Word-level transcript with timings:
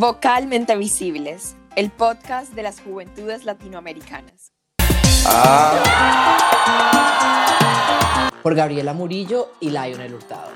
Vocalmente 0.00 0.76
Visibles, 0.76 1.56
el 1.74 1.90
podcast 1.90 2.54
de 2.54 2.62
las 2.62 2.80
juventudes 2.80 3.44
latinoamericanas. 3.44 4.52
Por 8.40 8.54
Gabriela 8.54 8.92
Murillo 8.92 9.48
y 9.58 9.70
Lionel 9.70 10.14
Hurtado. 10.14 10.52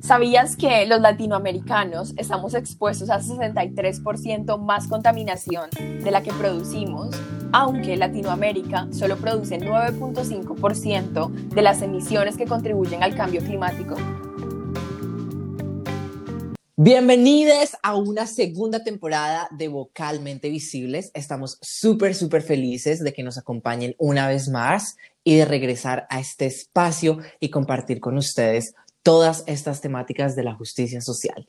¿Sabías 0.00 0.56
que 0.56 0.84
los 0.86 1.00
latinoamericanos 1.00 2.14
estamos 2.16 2.54
expuestos 2.54 3.08
a 3.08 3.20
63% 3.20 4.58
más 4.58 4.88
contaminación 4.88 5.70
de 5.70 6.10
la 6.10 6.24
que 6.24 6.32
producimos, 6.32 7.14
aunque 7.54 7.96
Latinoamérica 7.96 8.88
solo 8.90 9.16
produce 9.16 9.60
9.5% 9.60 11.30
de 11.30 11.62
las 11.62 11.82
emisiones 11.82 12.36
que 12.36 12.46
contribuyen 12.46 13.04
al 13.04 13.14
cambio 13.14 13.40
climático? 13.42 13.94
Bienvenidos 16.74 17.76
a 17.84 17.94
una 17.94 18.26
segunda 18.26 18.82
temporada 18.82 19.46
de 19.52 19.68
Vocalmente 19.68 20.50
Visibles. 20.50 21.12
Estamos 21.14 21.58
súper, 21.62 22.16
súper 22.16 22.42
felices 22.42 22.98
de 22.98 23.12
que 23.12 23.22
nos 23.22 23.38
acompañen 23.38 23.94
una 23.98 24.26
vez 24.26 24.48
más 24.48 24.96
y 25.22 25.36
de 25.36 25.44
regresar 25.44 26.08
a 26.10 26.18
este 26.18 26.46
espacio 26.46 27.18
y 27.38 27.50
compartir 27.50 28.00
con 28.00 28.18
ustedes 28.18 28.74
todas 29.04 29.44
estas 29.46 29.80
temáticas 29.80 30.34
de 30.34 30.42
la 30.42 30.54
justicia 30.56 31.00
social. 31.00 31.48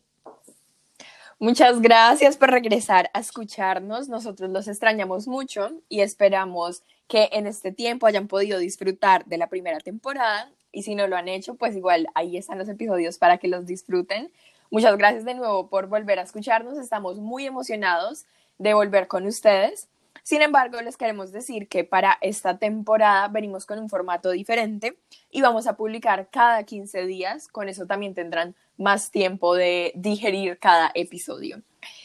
Muchas 1.38 1.82
gracias 1.82 2.38
por 2.38 2.50
regresar 2.50 3.10
a 3.14 3.20
escucharnos. 3.20 4.08
Nosotros 4.08 4.50
los 4.52 4.70
extrañamos 4.70 5.28
mucho 5.28 5.70
y 5.90 6.00
esperamos 6.00 6.82
que 7.10 7.28
en 7.34 7.46
este 7.46 7.74
tiempo 7.74 8.08
hayan 8.08 8.30
podido 8.30 8.58
disfrutar 8.58 9.26
de 9.26 9.38
la 9.38 9.48
primera 9.48 9.80
temporada. 9.82 10.50
Y 10.72 10.84
si 10.84 10.96
no 10.96 11.08
lo 11.08 11.18
han 11.18 11.28
hecho, 11.28 11.56
pues 11.56 11.76
igual 11.76 12.08
ahí 12.16 12.38
están 12.38 12.58
los 12.58 12.70
episodios 12.70 13.18
para 13.18 13.38
que 13.38 13.50
los 13.50 13.66
disfruten. 13.66 14.32
Muchas 14.72 14.98
gracias 14.98 15.26
de 15.26 15.34
nuevo 15.34 15.68
por 15.68 15.88
volver 15.88 16.20
a 16.20 16.24
escucharnos. 16.24 16.78
Estamos 16.78 17.18
muy 17.18 17.46
emocionados 17.46 18.26
de 18.58 18.74
volver 18.74 19.08
con 19.08 19.26
ustedes. 19.26 19.90
Sin 20.24 20.42
embargo, 20.42 20.82
les 20.82 20.98
queremos 20.98 21.32
decir 21.32 21.68
que 21.68 21.84
para 21.84 22.18
esta 22.22 22.58
temporada 22.58 23.28
venimos 23.28 23.66
con 23.66 23.80
un 23.80 23.90
formato 23.90 24.32
diferente 24.32 24.98
y 25.30 25.42
vamos 25.42 25.68
a 25.68 25.76
publicar 25.76 26.30
cada 26.32 26.64
15 26.64 27.06
días. 27.06 27.48
Con 27.48 27.70
eso 27.70 27.86
también 27.86 28.14
tendrán 28.14 28.56
más 28.78 29.12
tiempo 29.12 29.56
de 29.56 29.92
digerir 29.96 30.58
cada 30.60 30.92
episodio. 30.96 31.62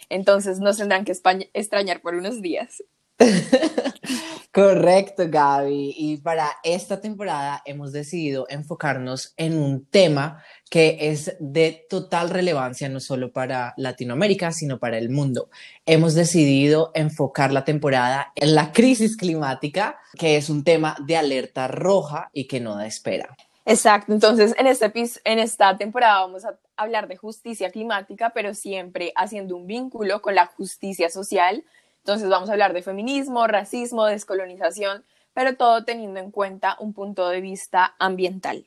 Entonces 0.08 0.60
nos 0.60 0.76
tendrán 0.76 1.04
que 1.04 1.12
extrañar 1.54 2.00
por 2.00 2.14
unos 2.14 2.42
días. 2.42 2.82
Correcto, 4.52 5.24
Gaby. 5.28 5.94
Y 5.96 6.16
para 6.16 6.50
esta 6.64 7.00
temporada 7.00 7.62
hemos 7.64 7.92
decidido 7.92 8.46
enfocarnos 8.48 9.32
en 9.36 9.56
un 9.56 9.86
tema 9.86 10.42
que 10.68 10.98
es 11.00 11.36
de 11.38 11.86
total 11.88 12.30
relevancia 12.30 12.88
no 12.88 12.98
solo 12.98 13.32
para 13.32 13.74
Latinoamérica, 13.76 14.50
sino 14.50 14.80
para 14.80 14.98
el 14.98 15.08
mundo. 15.08 15.50
Hemos 15.86 16.14
decidido 16.14 16.90
enfocar 16.94 17.52
la 17.52 17.64
temporada 17.64 18.32
en 18.34 18.56
la 18.56 18.72
crisis 18.72 19.16
climática, 19.16 20.00
que 20.18 20.36
es 20.36 20.50
un 20.50 20.64
tema 20.64 20.96
de 21.06 21.16
alerta 21.16 21.68
roja 21.68 22.30
y 22.32 22.48
que 22.48 22.58
no 22.58 22.74
da 22.74 22.86
espera. 22.86 23.36
Exacto, 23.66 24.12
entonces 24.12 24.52
en, 24.58 24.66
este, 24.66 24.92
en 25.24 25.38
esta 25.38 25.76
temporada 25.76 26.22
vamos 26.22 26.44
a 26.44 26.58
hablar 26.76 27.06
de 27.06 27.16
justicia 27.16 27.70
climática, 27.70 28.32
pero 28.34 28.52
siempre 28.54 29.12
haciendo 29.14 29.54
un 29.54 29.68
vínculo 29.68 30.20
con 30.22 30.34
la 30.34 30.46
justicia 30.46 31.08
social 31.08 31.62
entonces 32.04 32.28
vamos 32.28 32.48
a 32.48 32.52
hablar 32.52 32.72
de 32.72 32.82
feminismo, 32.82 33.46
racismo, 33.46 34.06
descolonización, 34.06 35.04
pero 35.34 35.56
todo 35.56 35.84
teniendo 35.84 36.20
en 36.20 36.30
cuenta 36.30 36.76
un 36.80 36.92
punto 36.92 37.28
de 37.28 37.40
vista 37.40 37.94
ambiental. 37.98 38.64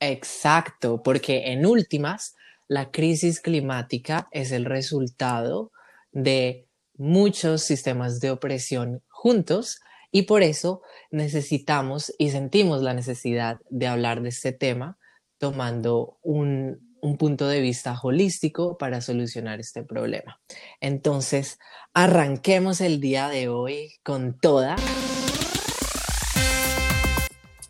Exacto, 0.00 1.02
porque 1.02 1.52
en 1.52 1.66
últimas, 1.66 2.36
la 2.68 2.90
crisis 2.90 3.40
climática 3.40 4.28
es 4.30 4.52
el 4.52 4.64
resultado 4.64 5.72
de 6.12 6.66
muchos 6.96 7.62
sistemas 7.62 8.20
de 8.20 8.30
opresión 8.30 9.02
juntos 9.08 9.80
y 10.10 10.22
por 10.22 10.42
eso 10.42 10.82
necesitamos 11.10 12.12
y 12.18 12.30
sentimos 12.30 12.82
la 12.82 12.94
necesidad 12.94 13.60
de 13.70 13.86
hablar 13.86 14.22
de 14.22 14.30
este 14.30 14.52
tema 14.52 14.98
tomando 15.38 16.18
un 16.22 16.85
un 17.00 17.16
punto 17.16 17.46
de 17.46 17.60
vista 17.60 17.98
holístico 18.02 18.76
para 18.78 19.00
solucionar 19.00 19.60
este 19.60 19.82
problema. 19.82 20.40
Entonces, 20.80 21.58
arranquemos 21.94 22.80
el 22.80 23.00
día 23.00 23.28
de 23.28 23.48
hoy 23.48 23.94
con 24.02 24.38
toda. 24.38 24.76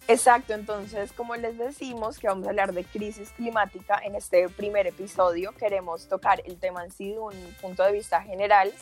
Exacto, 0.09 0.55
entonces 0.55 1.13
como 1.13 1.35
les 1.35 1.59
decimos 1.59 2.21
que 2.21 2.29
vamos 2.29 2.47
a 2.47 2.51
hablar 2.51 2.73
de 2.73 2.85
crisis 2.85 3.31
climática 3.31 4.01
en 4.05 4.15
este 4.15 4.49
primer 4.49 4.87
episodio, 4.87 5.51
queremos 5.53 6.07
tocar 6.07 6.41
el 6.47 6.59
tema 6.59 6.85
en 6.85 6.93
sí 6.93 7.11
de 7.11 7.19
un 7.19 7.35
punto 7.61 7.83
de 7.83 7.91
vista 7.91 8.23
general 8.23 8.73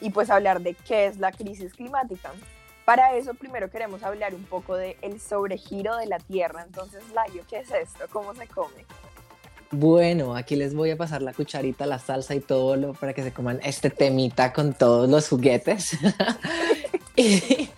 y 0.00 0.10
pues 0.10 0.28
hablar 0.28 0.60
de 0.60 0.74
qué 0.74 1.06
es 1.06 1.16
la 1.18 1.32
crisis 1.32 1.72
climática. 1.72 2.32
Para 2.84 3.14
eso 3.16 3.32
primero 3.32 3.70
queremos 3.70 4.02
hablar 4.02 4.34
un 4.34 4.44
poco 4.44 4.76
del 4.76 4.94
el 5.00 5.18
sobregiro 5.20 5.96
de 5.96 6.04
la 6.04 6.18
Tierra. 6.18 6.62
Entonces, 6.62 7.02
Layo, 7.14 7.42
¿qué 7.48 7.60
es 7.60 7.70
esto? 7.70 8.04
¿Cómo 8.12 8.34
se 8.34 8.46
come? 8.46 8.84
Bueno, 9.70 10.36
aquí 10.36 10.56
les 10.56 10.74
voy 10.74 10.90
a 10.90 10.96
pasar 10.96 11.22
la 11.22 11.32
cucharita, 11.32 11.86
la 11.86 11.98
salsa 11.98 12.34
y 12.34 12.40
todo 12.40 12.76
lo 12.76 12.94
para 12.94 13.12
que 13.12 13.22
se 13.22 13.32
coman 13.32 13.60
este 13.64 13.90
temita 13.90 14.52
con 14.52 14.74
todos 14.74 15.08
los 15.08 15.28
juguetes. 15.28 15.96
y, 17.16 17.68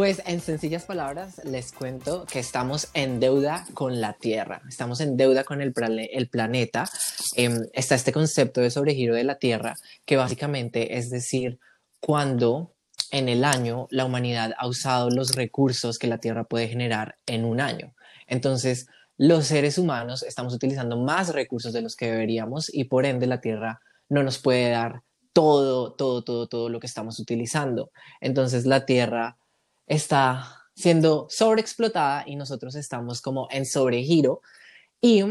pues 0.00 0.22
en 0.24 0.40
sencillas 0.40 0.84
palabras 0.84 1.42
les 1.44 1.72
cuento 1.72 2.24
que 2.24 2.38
estamos 2.38 2.88
en 2.94 3.20
deuda 3.20 3.66
con 3.74 4.00
la 4.00 4.14
Tierra, 4.14 4.62
estamos 4.66 5.00
en 5.00 5.18
deuda 5.18 5.44
con 5.44 5.60
el, 5.60 5.72
planeta. 5.74 6.88
Em, 7.36 7.66
está 7.74 7.96
este 7.96 8.10
concepto 8.10 8.62
de 8.62 8.70
sobregiro 8.70 9.14
de 9.14 9.24
la 9.24 9.34
Tierra, 9.34 9.74
que 10.06 10.16
básicamente 10.16 10.96
es 10.96 11.10
decir, 11.10 11.58
cuando 12.00 12.72
en 13.10 13.28
el 13.28 13.44
año 13.44 13.88
la 13.90 14.06
humanidad 14.06 14.54
ha 14.56 14.66
usado 14.66 15.10
los 15.10 15.34
recursos 15.34 15.98
que 15.98 16.06
la 16.06 16.16
Tierra 16.16 16.44
puede 16.44 16.68
generar 16.68 17.18
en 17.26 17.44
un 17.44 17.60
año. 17.60 17.94
Entonces, 18.26 18.86
los 19.20 19.48
seres 19.48 19.76
humanos 19.76 20.22
estamos 20.22 20.54
utilizando 20.54 20.96
más 20.96 21.34
recursos 21.34 21.74
de 21.74 21.82
los 21.82 21.94
que 21.94 22.10
deberíamos 22.10 22.72
y 22.72 22.84
por 22.84 23.04
ende 23.04 23.26
la 23.26 23.42
Tierra 23.42 23.82
no 24.08 24.22
nos 24.22 24.38
puede 24.38 24.70
dar 24.70 25.02
todo, 25.34 25.92
todo, 25.92 26.24
todo, 26.24 26.48
todo 26.48 26.70
lo 26.70 26.80
que 26.80 26.86
estamos 26.86 27.20
utilizando. 27.20 27.92
Entonces 28.22 28.64
la 28.64 28.86
Tierra 28.86 29.36
está 29.86 30.62
siendo 30.74 31.26
sobreexplotada 31.28 32.24
y 32.26 32.34
nosotros 32.34 32.74
estamos 32.76 33.20
como 33.20 33.46
en 33.50 33.66
sobregiro. 33.66 34.40
Y 35.02 35.22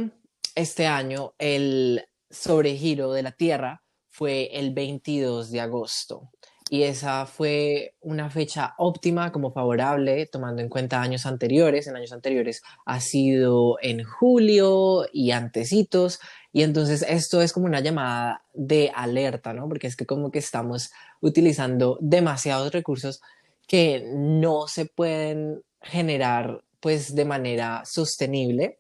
este 0.54 0.86
año 0.86 1.34
el 1.40 2.06
sobregiro 2.30 3.12
de 3.12 3.24
la 3.24 3.32
Tierra 3.32 3.82
fue 4.08 4.52
el 4.54 4.72
22 4.72 5.50
de 5.50 5.62
agosto 5.62 6.30
y 6.70 6.84
esa 6.84 7.26
fue 7.26 7.96
una 8.00 8.30
fecha 8.30 8.76
óptima 8.78 9.32
como 9.32 9.52
favorable, 9.52 10.28
tomando 10.28 10.62
en 10.62 10.70
cuenta 10.70 11.02
años 11.02 11.26
anteriores. 11.26 11.88
En 11.88 11.96
años 11.96 12.14
anteriores 12.14 12.62
ha 12.86 13.00
sido 13.00 13.78
en 13.82 14.04
julio 14.04 15.08
y 15.12 15.32
antecitos, 15.32 16.20
y 16.54 16.62
entonces 16.62 17.04
esto 17.08 17.42
es 17.42 17.54
como 17.54 17.66
una 17.66 17.80
llamada 17.80 18.44
de 18.54 18.92
alerta, 18.94 19.52
¿no? 19.54 19.68
Porque 19.68 19.88
es 19.88 19.96
que 19.96 20.06
como 20.06 20.30
que 20.30 20.40
estamos 20.40 20.92
utilizando 21.22 21.98
demasiados 22.02 22.72
recursos 22.72 23.20
que 23.68 24.04
no 24.14 24.68
se 24.68 24.86
pueden 24.86 25.64
generar 25.82 26.64
pues 26.80 27.16
de 27.16 27.26
manera 27.26 27.84
sostenible 27.86 28.80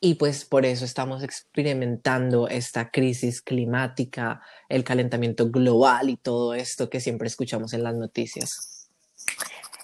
y 0.00 0.14
pues 0.14 0.46
por 0.46 0.64
eso 0.64 0.86
estamos 0.86 1.22
experimentando 1.22 2.48
esta 2.48 2.90
crisis 2.90 3.42
climática, 3.42 4.40
el 4.68 4.82
calentamiento 4.82 5.50
global 5.50 6.08
y 6.08 6.16
todo 6.16 6.54
esto 6.54 6.88
que 6.88 7.00
siempre 7.00 7.28
escuchamos 7.28 7.74
en 7.74 7.82
las 7.82 7.94
noticias. 7.94 8.88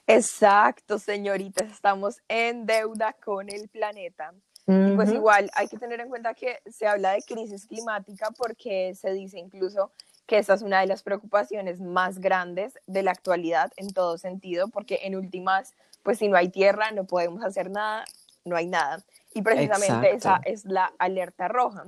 Exacto, 0.06 0.98
señoritas, 0.98 1.70
estamos 1.70 2.16
en 2.28 2.64
deuda 2.64 3.12
con 3.12 3.50
el 3.50 3.68
planeta. 3.68 4.32
Pues 4.64 5.12
igual 5.12 5.48
hay 5.54 5.68
que 5.68 5.78
tener 5.78 6.00
en 6.00 6.08
cuenta 6.08 6.34
que 6.34 6.58
se 6.68 6.88
habla 6.88 7.12
de 7.12 7.22
crisis 7.22 7.66
climática 7.66 8.32
porque 8.36 8.96
se 8.96 9.12
dice 9.12 9.38
incluso 9.38 9.92
que 10.26 10.38
esta 10.38 10.54
es 10.54 10.62
una 10.62 10.80
de 10.80 10.88
las 10.88 11.04
preocupaciones 11.04 11.80
más 11.80 12.18
grandes 12.18 12.72
de 12.86 13.04
la 13.04 13.12
actualidad 13.12 13.70
en 13.76 13.92
todo 13.92 14.18
sentido, 14.18 14.66
porque 14.68 15.00
en 15.04 15.14
últimas, 15.14 15.74
pues 16.02 16.18
si 16.18 16.26
no 16.26 16.36
hay 16.36 16.48
tierra, 16.48 16.90
no 16.90 17.04
podemos 17.04 17.44
hacer 17.44 17.70
nada, 17.70 18.04
no 18.44 18.56
hay 18.56 18.66
nada. 18.66 19.04
Y 19.36 19.42
precisamente 19.42 20.14
esa 20.14 20.40
es 20.46 20.64
la 20.64 20.94
alerta 20.98 21.46
roja. 21.46 21.84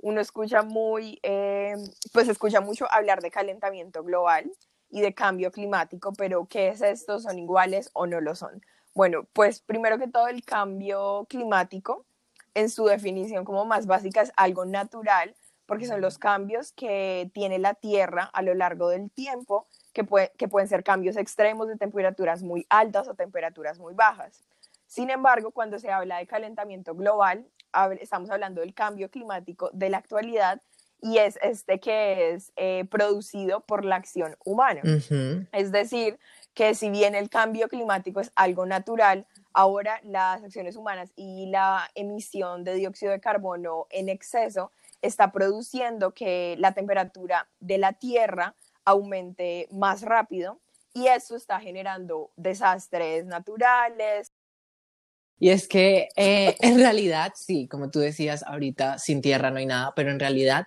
Uno 0.00 0.18
escucha 0.18 0.62
muy, 0.62 1.20
eh, 1.22 1.74
pues 2.14 2.26
escucha 2.26 2.62
mucho 2.62 2.90
hablar 2.90 3.20
de 3.20 3.30
calentamiento 3.30 4.02
global 4.02 4.50
y 4.88 5.02
de 5.02 5.12
cambio 5.12 5.52
climático, 5.52 6.14
pero 6.14 6.46
¿qué 6.46 6.68
es 6.68 6.80
esto? 6.80 7.20
¿Son 7.20 7.38
iguales 7.38 7.90
o 7.92 8.06
no 8.06 8.22
lo 8.22 8.34
son? 8.34 8.62
Bueno, 8.94 9.26
pues 9.34 9.60
primero 9.60 9.98
que 9.98 10.08
todo 10.08 10.28
el 10.28 10.42
cambio 10.42 11.26
climático, 11.28 12.06
en 12.54 12.70
su 12.70 12.86
definición 12.86 13.44
como 13.44 13.66
más 13.66 13.86
básica, 13.86 14.22
es 14.22 14.32
algo 14.34 14.64
natural, 14.64 15.36
porque 15.66 15.84
son 15.84 16.00
los 16.00 16.16
cambios 16.16 16.72
que 16.72 17.30
tiene 17.34 17.58
la 17.58 17.74
Tierra 17.74 18.30
a 18.32 18.40
lo 18.40 18.54
largo 18.54 18.88
del 18.88 19.10
tiempo, 19.10 19.66
que, 19.92 20.02
puede, 20.02 20.32
que 20.38 20.48
pueden 20.48 20.66
ser 20.66 20.82
cambios 20.82 21.18
extremos 21.18 21.68
de 21.68 21.76
temperaturas 21.76 22.42
muy 22.42 22.64
altas 22.70 23.06
o 23.06 23.14
temperaturas 23.14 23.78
muy 23.78 23.92
bajas. 23.92 24.46
Sin 24.96 25.10
embargo, 25.10 25.50
cuando 25.50 25.78
se 25.78 25.90
habla 25.90 26.16
de 26.16 26.26
calentamiento 26.26 26.94
global, 26.94 27.46
estamos 28.00 28.30
hablando 28.30 28.62
del 28.62 28.72
cambio 28.72 29.10
climático 29.10 29.68
de 29.74 29.90
la 29.90 29.98
actualidad 29.98 30.62
y 31.02 31.18
es 31.18 31.38
este 31.42 31.80
que 31.80 32.30
es 32.30 32.50
eh, 32.56 32.86
producido 32.90 33.60
por 33.60 33.84
la 33.84 33.96
acción 33.96 34.38
humana. 34.42 34.80
Es 35.52 35.70
decir, 35.70 36.18
que 36.54 36.74
si 36.74 36.88
bien 36.88 37.14
el 37.14 37.28
cambio 37.28 37.68
climático 37.68 38.20
es 38.20 38.32
algo 38.36 38.64
natural, 38.64 39.26
ahora 39.52 40.00
las 40.02 40.42
acciones 40.42 40.76
humanas 40.76 41.12
y 41.14 41.50
la 41.50 41.90
emisión 41.94 42.64
de 42.64 42.72
dióxido 42.76 43.12
de 43.12 43.20
carbono 43.20 43.88
en 43.90 44.08
exceso 44.08 44.70
está 45.02 45.30
produciendo 45.30 46.14
que 46.14 46.56
la 46.58 46.72
temperatura 46.72 47.50
de 47.60 47.76
la 47.76 47.92
Tierra 47.92 48.54
aumente 48.86 49.68
más 49.70 50.00
rápido 50.00 50.58
y 50.94 51.08
eso 51.08 51.36
está 51.36 51.60
generando 51.60 52.30
desastres 52.36 53.26
naturales, 53.26 54.32
y 55.38 55.50
es 55.50 55.68
que 55.68 56.08
eh, 56.16 56.56
en 56.60 56.78
realidad, 56.78 57.32
sí, 57.34 57.68
como 57.68 57.90
tú 57.90 58.00
decías 58.00 58.42
ahorita, 58.42 58.98
sin 58.98 59.20
tierra 59.20 59.50
no 59.50 59.58
hay 59.58 59.66
nada, 59.66 59.92
pero 59.94 60.10
en 60.10 60.20
realidad 60.20 60.66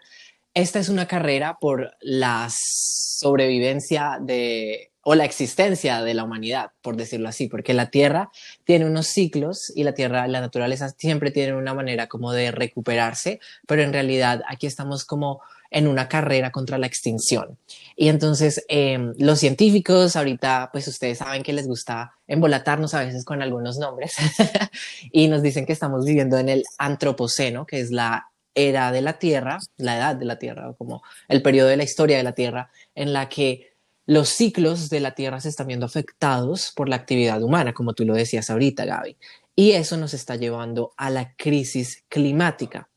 esta 0.54 0.80
es 0.80 0.90
una 0.90 1.08
carrera 1.08 1.58
por 1.60 1.96
la 2.02 2.50
sobrevivencia 2.50 4.18
de, 4.20 4.92
o 5.04 5.16
la 5.16 5.26
existencia 5.26 6.02
de 6.02 6.14
la 6.14 6.24
humanidad, 6.24 6.72
por 6.82 6.98
decirlo 6.98 7.30
así, 7.30 7.48
porque 7.48 7.74
la 7.74 7.90
Tierra 7.90 8.32
tiene 8.64 8.86
unos 8.86 9.08
ciclos 9.08 9.72
y 9.76 9.84
la 9.84 9.94
Tierra, 9.94 10.28
la 10.28 10.42
naturaleza 10.42 10.90
siempre 10.90 11.32
tiene 11.32 11.56
una 11.56 11.74
manera 11.74 12.08
como 12.08 12.32
de 12.32 12.52
recuperarse, 12.52 13.40
pero 13.68 13.84
en 13.84 13.94
realidad 13.94 14.42
aquí 14.48 14.68
estamos 14.68 15.06
como 15.06 15.42
en 15.72 15.88
una 15.88 16.08
carrera 16.08 16.52
contra 16.52 16.78
la 16.78 16.88
extinción. 16.88 17.58
Y 17.96 18.08
entonces 18.08 18.66
em, 18.68 19.14
los 19.18 19.40
científicos, 19.40 20.16
ahorita 20.16 20.70
pues 20.72 20.88
ustedes 20.88 21.20
saben 21.20 21.44
que 21.44 21.54
les 21.54 21.68
gusta 21.68 22.14
embolatarnos 22.28 22.94
a 22.94 23.04
veces 23.04 23.26
con 23.26 23.42
algunos 23.42 23.78
nombres 23.78 24.16
y 25.12 25.28
nos 25.28 25.42
dicen 25.42 25.66
que 25.66 25.74
estamos 25.74 26.06
viviendo 26.06 26.38
en 26.38 26.50
el 26.50 26.64
antropoceno, 26.78 27.66
que 27.66 27.80
es 27.80 27.92
la 27.92 28.30
era 28.56 28.92
de 28.92 29.02
la 29.02 29.20
Tierra, 29.20 29.60
la 29.78 29.98
edad 29.98 30.16
de 30.16 30.26
la 30.26 30.40
Tierra, 30.40 30.74
como 30.78 31.04
el 31.28 31.42
periodo 31.42 31.70
de 31.70 31.78
la 31.78 31.84
historia 31.84 32.18
de 32.18 32.24
la 32.24 32.34
Tierra, 32.34 32.72
en 32.96 33.14
la 33.14 33.30
que 33.30 33.70
los 34.06 34.30
ciclos 34.30 34.90
de 34.90 35.00
la 35.00 35.14
Tierra 35.14 35.40
se 35.40 35.50
están 35.50 35.68
viendo 35.68 35.86
afectados 35.86 36.74
por 36.76 36.90
la 36.90 36.96
actividad 36.96 37.44
humana, 37.44 37.74
como 37.74 37.94
tú 37.94 38.06
lo 38.06 38.16
decías 38.16 38.50
ahorita, 38.50 38.86
Gaby. 38.86 39.18
Y 39.56 39.74
eso 39.74 39.98
nos 39.98 40.14
está 40.14 40.36
llevando 40.36 40.94
a 40.98 41.10
la 41.10 41.36
crisis 41.36 42.04
climática. 42.08 42.90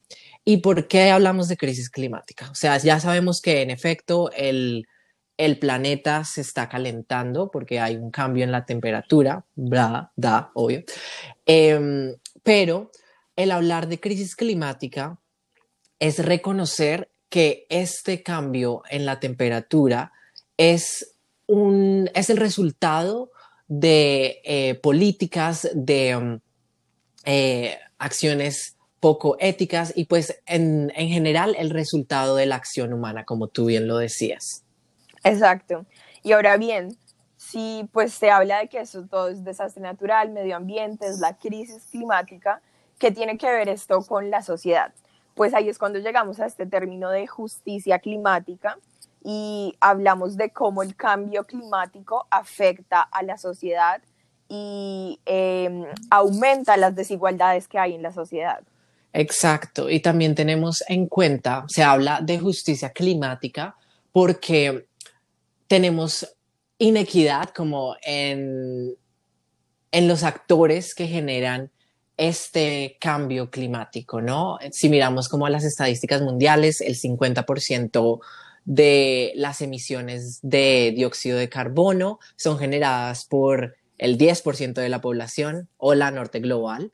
¿Y 0.45 0.59
por 0.59 0.89
qué 0.89 1.11
hablamos 1.11 1.49
de 1.49 1.57
crisis 1.57 1.89
climática? 1.89 2.51
O 2.51 2.55
sea, 2.55 2.77
ya 2.79 2.99
sabemos 2.99 3.41
que 3.41 3.63
en 3.63 3.71
efecto 3.71 4.31
el, 4.33 4.87
planeta 5.61 6.25
se 6.25 6.41
está 6.41 6.69
calentando 6.69 7.51
porque 7.51 7.81
hay 7.81 7.97
un 7.97 8.11
cambio 8.13 8.45
en 8.45 8.53
la 8.53 8.65
temperatura, 8.65 9.45
bla, 9.57 10.13
da, 10.15 10.51
obvio. 10.55 10.85
Em, 11.47 12.15
pero 12.45 12.93
el 13.35 13.51
hablar 13.51 13.89
de 13.89 13.99
crisis 13.99 14.37
climática 14.37 15.19
es 15.99 16.19
reconocer 16.25 17.11
que 17.29 17.67
este 17.71 18.23
cambio 18.23 18.83
en 18.91 19.05
la 19.05 19.19
temperatura 19.19 20.13
es, 20.57 21.17
un, 21.47 22.11
es 22.15 22.31
el 22.31 22.37
resultado 22.37 23.31
de 23.69 24.41
eh, 24.45 24.75
políticas, 24.75 25.69
de 25.75 26.17
um, 26.17 26.41
eh, 27.25 27.79
acciones 27.99 28.77
poco 29.03 29.37
éticas 29.41 29.93
y 29.97 30.05
pues 30.05 30.41
en, 30.47 30.93
en 30.95 31.09
general 31.09 31.57
el 31.59 31.71
resultado 31.71 32.37
de 32.37 32.47
la 32.47 32.55
acción 32.55 32.93
humana, 32.93 33.25
como 33.25 33.49
tú 33.49 33.65
bien 33.65 33.89
lo 33.89 33.99
decías. 33.99 34.63
Exacto. 35.25 35.85
Y 36.23 36.31
ahora 36.31 36.57
bien, 36.57 36.97
si 37.37 37.89
pues 37.93 38.15
se 38.15 38.31
habla 38.31 38.61
de 38.61 38.69
que 38.69 38.79
eso 38.79 39.05
todo 39.11 39.27
es 39.27 39.43
desastre 39.43 39.83
natural, 39.83 40.31
medio 40.31 40.55
ambiente, 40.55 41.09
es 41.09 41.19
la 41.19 41.37
crisis 41.37 41.83
climática, 41.91 42.63
¿qué 43.01 43.11
tiene 43.11 43.37
que 43.37 43.51
ver 43.51 43.69
esto 43.69 44.03
con 44.03 44.31
la 44.31 44.41
sociedad? 44.41 44.93
Pues 45.35 45.53
ahí 45.53 45.69
es 45.69 45.79
cuando 45.79 45.99
llegamos 45.99 46.39
a 46.39 46.47
este 46.47 46.65
término 46.67 47.11
de 47.11 47.27
justicia 47.27 47.99
climática 47.99 48.79
y 49.25 49.75
hablamos 49.81 50.37
de 50.37 50.51
cómo 50.51 50.85
el 50.85 50.95
cambio 50.95 51.43
climático 51.43 52.29
afecta 52.31 53.03
a 53.03 53.25
la 53.25 53.37
sociedad 53.37 54.01
y 54.49 55.19
em, 55.25 55.87
aumenta 56.09 56.77
las 56.77 56.95
desigualdades 56.95 57.67
que 57.67 57.81
hay 57.81 57.95
en 57.95 58.03
la 58.03 58.13
sociedad. 58.13 58.63
Exacto, 59.13 59.91
y 59.91 60.01
también 60.01 60.35
tenemos 60.35 60.83
en 60.89 61.07
cuenta, 61.07 61.65
se 61.69 61.83
habla 61.83 62.21
de 62.23 62.39
justicia 62.39 62.91
climática 62.91 63.77
porque 64.11 64.87
tenemos 65.67 66.35
inequidad 66.79 67.51
como 67.51 67.97
en, 68.03 68.95
en 69.91 70.09
los 70.09 70.23
actores 70.23 70.95
que 70.95 71.07
generan 71.07 71.71
este 72.17 72.97
cambio 73.01 73.51
climático, 73.51 74.21
¿no? 74.21 74.59
Si 74.71 74.89
miramos 74.89 75.29
como 75.29 75.49
las 75.49 75.65
estadísticas 75.65 76.23
mundiales, 76.23 76.81
el 76.81 76.97
50% 76.97 78.21
de 78.65 79.33
las 79.35 79.61
emisiones 79.61 80.39
de 80.43 80.93
dióxido 80.95 81.39
de 81.39 81.49
carbono 81.49 82.19
son 82.37 82.59
generadas 82.59 83.25
por 83.25 83.77
el 83.99 84.19
10% 84.19 84.75
de 84.75 84.89
la 84.89 85.01
población 85.01 85.69
o 85.77 85.95
la 85.95 86.11
norte 86.11 86.41
global. 86.41 86.93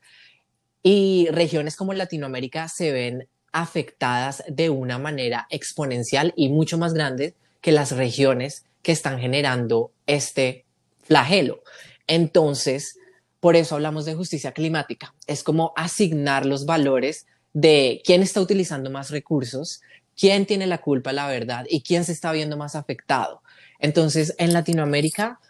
Y 0.82 1.28
regiones 1.30 1.76
como 1.76 1.92
Latinoamérica 1.92 2.68
se 2.68 2.92
ven 2.92 3.28
afectadas 3.52 4.44
de 4.48 4.70
una 4.70 4.98
manera 4.98 5.46
exponencial 5.50 6.32
y 6.36 6.48
mucho 6.48 6.78
más 6.78 6.94
grande 6.94 7.34
que 7.60 7.72
las 7.72 7.92
regiones 7.92 8.64
que 8.82 8.92
están 8.92 9.18
generando 9.18 9.92
este 10.06 10.64
flagelo. 11.02 11.62
Entonces, 12.06 12.98
por 13.40 13.56
eso 13.56 13.74
hablamos 13.74 14.04
de 14.04 14.14
justicia 14.14 14.52
climática. 14.52 15.14
Es 15.26 15.42
como 15.42 15.72
asignar 15.76 16.46
los 16.46 16.66
valores 16.66 17.26
de 17.52 18.02
quién 18.04 18.22
está 18.22 18.40
utilizando 18.40 18.90
más 18.90 19.10
recursos, 19.10 19.80
quién 20.16 20.46
tiene 20.46 20.66
la 20.66 20.78
culpa, 20.78 21.12
la 21.12 21.26
verdad, 21.28 21.64
y 21.68 21.82
quién 21.82 22.04
se 22.04 22.12
está 22.12 22.32
viendo 22.32 22.56
más 22.56 22.74
afectado. 22.74 23.42
Entonces, 23.78 24.34
en 24.38 24.52
Latinoamérica 24.52 25.40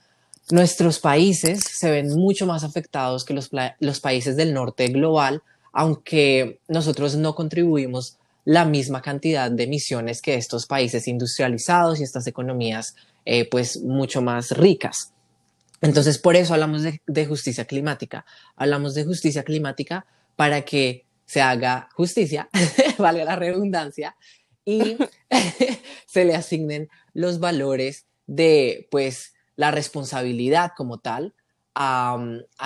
nuestros 0.50 0.98
países 0.98 1.60
se 1.60 1.90
ven 1.90 2.08
mucho 2.14 2.46
más 2.46 2.64
afectados 2.64 3.24
que 3.24 3.34
los, 3.34 3.50
países 4.00 4.36
del 4.36 4.54
norte 4.54 4.88
global, 4.88 5.42
aunque 5.72 6.60
nosotros 6.68 7.16
no 7.16 7.34
contribuimos 7.34 8.16
la 8.44 8.64
misma 8.64 9.02
cantidad 9.02 9.50
de 9.50 9.64
emisiones 9.64 10.22
que 10.22 10.34
estos 10.34 10.66
países 10.66 11.06
industrializados 11.06 12.00
y 12.00 12.02
estas 12.02 12.26
economías 12.26 12.96
eh, 13.26 13.48
pues 13.48 13.82
mucho 13.82 14.22
más 14.22 14.52
ricas. 14.52 15.12
Entonces, 15.80 16.18
por 16.18 16.34
eso 16.34 16.54
hablamos 16.54 16.82
de, 16.82 17.26
justicia 17.26 17.64
climática. 17.66 18.24
Hablamos 18.56 18.94
de 18.94 19.04
justicia 19.04 19.44
climática 19.44 20.06
para 20.34 20.62
que 20.62 21.04
se 21.26 21.40
haga 21.40 21.88
justicia, 21.94 22.48
valga 22.98 23.24
la 23.24 23.36
redundancia, 23.36 24.16
y 24.64 24.96
se 26.06 26.24
le 26.24 26.34
asignen 26.34 26.88
los 27.14 27.38
valores 27.38 28.06
de, 28.26 28.88
pues, 28.90 29.34
la 29.58 29.72
responsabilidad 29.72 30.70
como 30.76 30.98
tal 30.98 31.34
a, 31.74 32.16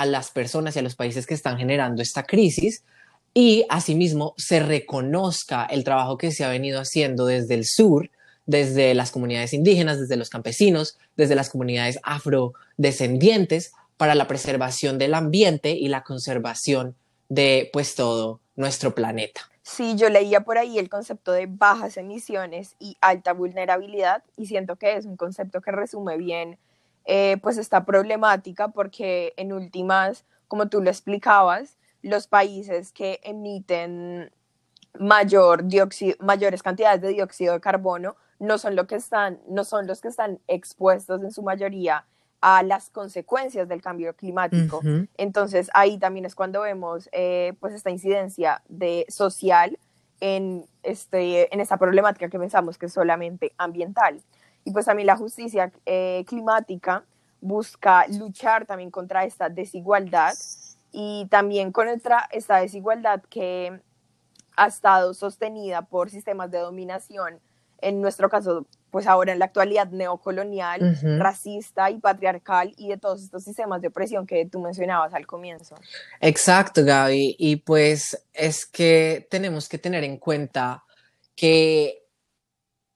las 0.04 0.30
personas 0.30 0.76
y 0.76 0.78
a 0.78 0.82
los 0.82 0.94
países 0.94 1.26
que 1.26 1.34
están 1.34 1.56
generando 1.56 2.02
esta 2.02 2.22
crisis 2.22 2.84
y 3.32 3.64
asimismo 3.70 4.34
se 4.36 4.60
reconozca 4.60 5.64
el 5.64 5.84
trabajo 5.84 6.18
que 6.18 6.32
se 6.32 6.44
ha 6.44 6.50
venido 6.50 6.80
haciendo 6.80 7.24
desde 7.24 7.54
el 7.54 7.64
sur, 7.64 8.10
desde 8.44 8.94
las 8.94 9.10
comunidades 9.10 9.54
indígenas, 9.54 10.00
desde 10.00 10.16
los 10.16 10.28
campesinos, 10.28 10.98
desde 11.16 11.34
las 11.34 11.48
comunidades 11.48 11.98
afrodescendientes 12.02 13.72
para 13.96 14.14
la 14.14 14.28
preservación 14.28 14.98
del 14.98 15.14
ambiente 15.14 15.70
y 15.70 15.88
la 15.88 16.02
conservación 16.02 16.94
de 17.30 17.70
pues 17.72 17.94
todo 17.94 18.40
nuestro 18.54 18.94
planeta. 18.94 19.40
Sí, 19.62 19.94
yo 19.96 20.10
leía 20.10 20.40
por 20.40 20.58
ahí 20.58 20.78
el 20.78 20.90
concepto 20.90 21.32
de 21.32 21.46
bajas 21.46 21.96
emisiones 21.96 22.76
y 22.78 22.98
alta 23.00 23.32
vulnerabilidad 23.32 24.22
y 24.36 24.44
siento 24.44 24.76
que 24.76 24.96
es 24.96 25.06
un 25.06 25.16
concepto 25.16 25.62
que 25.62 25.70
resume 25.70 26.18
bien 26.18 26.58
eh, 27.04 27.38
pues 27.42 27.58
esta 27.58 27.84
problemática 27.84 28.68
porque 28.68 29.34
en 29.36 29.52
últimas, 29.52 30.24
como 30.48 30.68
tú 30.68 30.82
lo 30.82 30.90
explicabas, 30.90 31.78
los 32.02 32.26
países 32.26 32.92
que 32.92 33.20
emiten 33.22 34.30
mayor 34.98 35.64
mayores 36.20 36.62
cantidades 36.62 37.00
de 37.00 37.08
dióxido 37.08 37.54
de 37.54 37.60
carbono 37.60 38.16
no 38.38 38.58
son, 38.58 38.76
lo 38.76 38.86
que 38.86 38.96
están, 38.96 39.40
no 39.48 39.64
son 39.64 39.86
los 39.86 40.00
que 40.00 40.08
están 40.08 40.40
expuestos 40.48 41.22
en 41.22 41.30
su 41.30 41.42
mayoría 41.42 42.04
a 42.40 42.64
las 42.64 42.90
consecuencias 42.90 43.68
del 43.68 43.80
cambio 43.80 44.14
climático. 44.14 44.80
Entonces 45.16 45.70
ahí 45.74 45.96
también 45.98 46.24
es 46.26 46.34
cuando 46.34 46.62
vemos 46.62 47.08
eh, 47.12 47.54
pues 47.60 47.72
esta 47.72 47.90
incidencia 47.90 48.62
de 48.68 49.06
social 49.08 49.78
en, 50.18 50.66
este, 50.82 51.54
en 51.54 51.60
esta 51.60 51.76
problemática 51.76 52.28
que 52.28 52.38
pensamos 52.38 52.78
que 52.78 52.86
es 52.86 52.92
solamente 52.92 53.52
ambiental. 53.58 54.20
Y 54.64 54.72
pues 54.72 54.86
también 54.86 55.06
la 55.06 55.16
justicia 55.16 55.72
eh, 55.86 56.24
climática 56.26 57.04
busca 57.40 58.06
luchar 58.08 58.66
también 58.66 58.90
contra 58.90 59.24
esta 59.24 59.48
desigualdad 59.48 60.34
y 60.92 61.26
también 61.30 61.72
contra 61.72 62.28
esta 62.30 62.58
desigualdad 62.58 63.22
que 63.28 63.80
ha 64.56 64.66
estado 64.66 65.14
sostenida 65.14 65.82
por 65.82 66.10
sistemas 66.10 66.50
de 66.50 66.58
dominación, 66.58 67.40
en 67.80 68.00
nuestro 68.00 68.28
caso 68.28 68.66
pues 68.92 69.06
ahora 69.06 69.32
en 69.32 69.38
la 69.38 69.46
actualidad 69.46 69.88
neocolonial, 69.88 70.98
racista 71.18 71.90
y 71.90 71.98
patriarcal 71.98 72.74
y 72.76 72.90
de 72.90 72.98
todos 72.98 73.22
estos 73.22 73.42
sistemas 73.42 73.80
de 73.80 73.88
opresión 73.88 74.26
que 74.26 74.44
tú 74.44 74.60
mencionabas 74.60 75.14
al 75.14 75.26
comienzo. 75.26 75.76
Exacto, 76.20 76.84
Gaby. 76.84 77.36
Y 77.38 77.56
pues 77.56 78.22
es 78.34 78.66
que 78.66 79.26
tenemos 79.30 79.70
que 79.70 79.78
tener 79.78 80.04
en 80.04 80.18
cuenta 80.18 80.84
que 81.34 82.01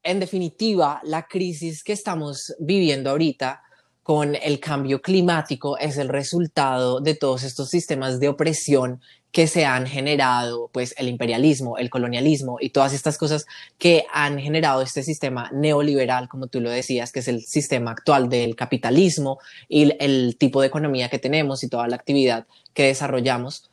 en 0.06 0.20
definitiva 0.20 1.00
la 1.04 1.26
crisis 1.26 1.82
que 1.82 1.92
estamos 1.92 2.54
viviendo 2.58 3.10
ahorita 3.10 3.62
con 4.02 4.36
el 4.36 4.60
cambio 4.60 5.02
climático 5.02 5.76
es 5.78 5.98
el 5.98 6.08
resultado 6.08 7.00
de 7.00 7.16
todos 7.16 7.42
estos 7.42 7.70
sistemas 7.70 8.20
de 8.20 8.28
opresión 8.28 9.00
que 9.32 9.48
se 9.48 9.66
han 9.66 9.84
generado, 9.84 10.70
pues 10.72 10.94
el 10.96 11.08
imperialismo, 11.08 11.76
el 11.76 11.90
colonialismo 11.90 12.58
y 12.60 12.70
todas 12.70 12.94
estas 12.94 13.18
cosas 13.18 13.46
que 13.78 14.06
han 14.12 14.38
generado 14.38 14.80
este 14.80 15.02
sistema 15.02 15.50
neoliberal, 15.52 16.28
como 16.28 16.46
tú 16.46 16.60
lo 16.60 16.70
decías, 16.70 17.10
que 17.10 17.18
es 17.18 17.28
el 17.28 17.42
sistema 17.42 17.90
actual 17.90 18.28
del 18.28 18.54
capitalismo 18.54 19.40
y 19.68 19.92
el, 19.98 20.36
tipo 20.38 20.60
de 20.60 20.68
economía 20.68 21.10
que 21.10 21.18
tenemos 21.18 21.64
y 21.64 21.68
toda 21.68 21.88
la 21.88 21.96
actividad 21.96 22.46
que 22.72 22.84
desarrollamos, 22.84 23.68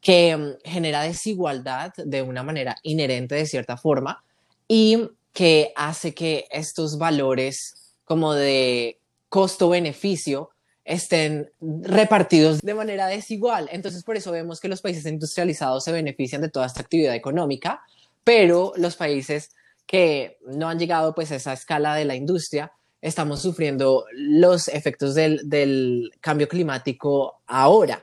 que 0.00 0.36
mm, 0.36 0.68
genera 0.68 1.02
desigualdad 1.02 1.94
de 1.96 2.22
una 2.22 2.42
manera 2.42 2.76
inherente 2.82 3.36
de 3.36 3.46
cierta 3.46 3.76
forma 3.76 4.22
y 4.68 4.98
que 5.36 5.74
hace 5.76 6.14
que 6.14 6.46
estos 6.50 6.96
valores 6.96 7.94
como 8.06 8.32
de 8.32 8.98
costo-beneficio 9.28 10.48
estén 10.82 11.50
repartidos 11.60 12.62
de 12.62 12.72
manera 12.72 13.06
desigual. 13.06 13.68
Entonces, 13.70 14.02
por 14.02 14.16
eso 14.16 14.32
vemos 14.32 14.60
que 14.60 14.68
los 14.68 14.80
países 14.80 15.04
industrializados 15.04 15.84
se 15.84 15.92
benefician 15.92 16.40
de 16.40 16.48
toda 16.48 16.64
esta 16.64 16.80
actividad 16.80 17.14
económica, 17.14 17.82
pero 18.24 18.72
los 18.76 18.96
países 18.96 19.50
que 19.84 20.38
no 20.46 20.70
han 20.70 20.78
llegado 20.78 21.14
pues 21.14 21.30
a 21.30 21.36
esa 21.36 21.52
escala 21.52 21.94
de 21.96 22.06
la 22.06 22.14
industria, 22.14 22.72
estamos 23.02 23.42
sufriendo 23.42 24.06
los 24.14 24.68
efectos 24.68 25.14
del, 25.14 26.12
cambio 26.22 26.48
climático 26.48 27.42
ahora. 27.46 28.02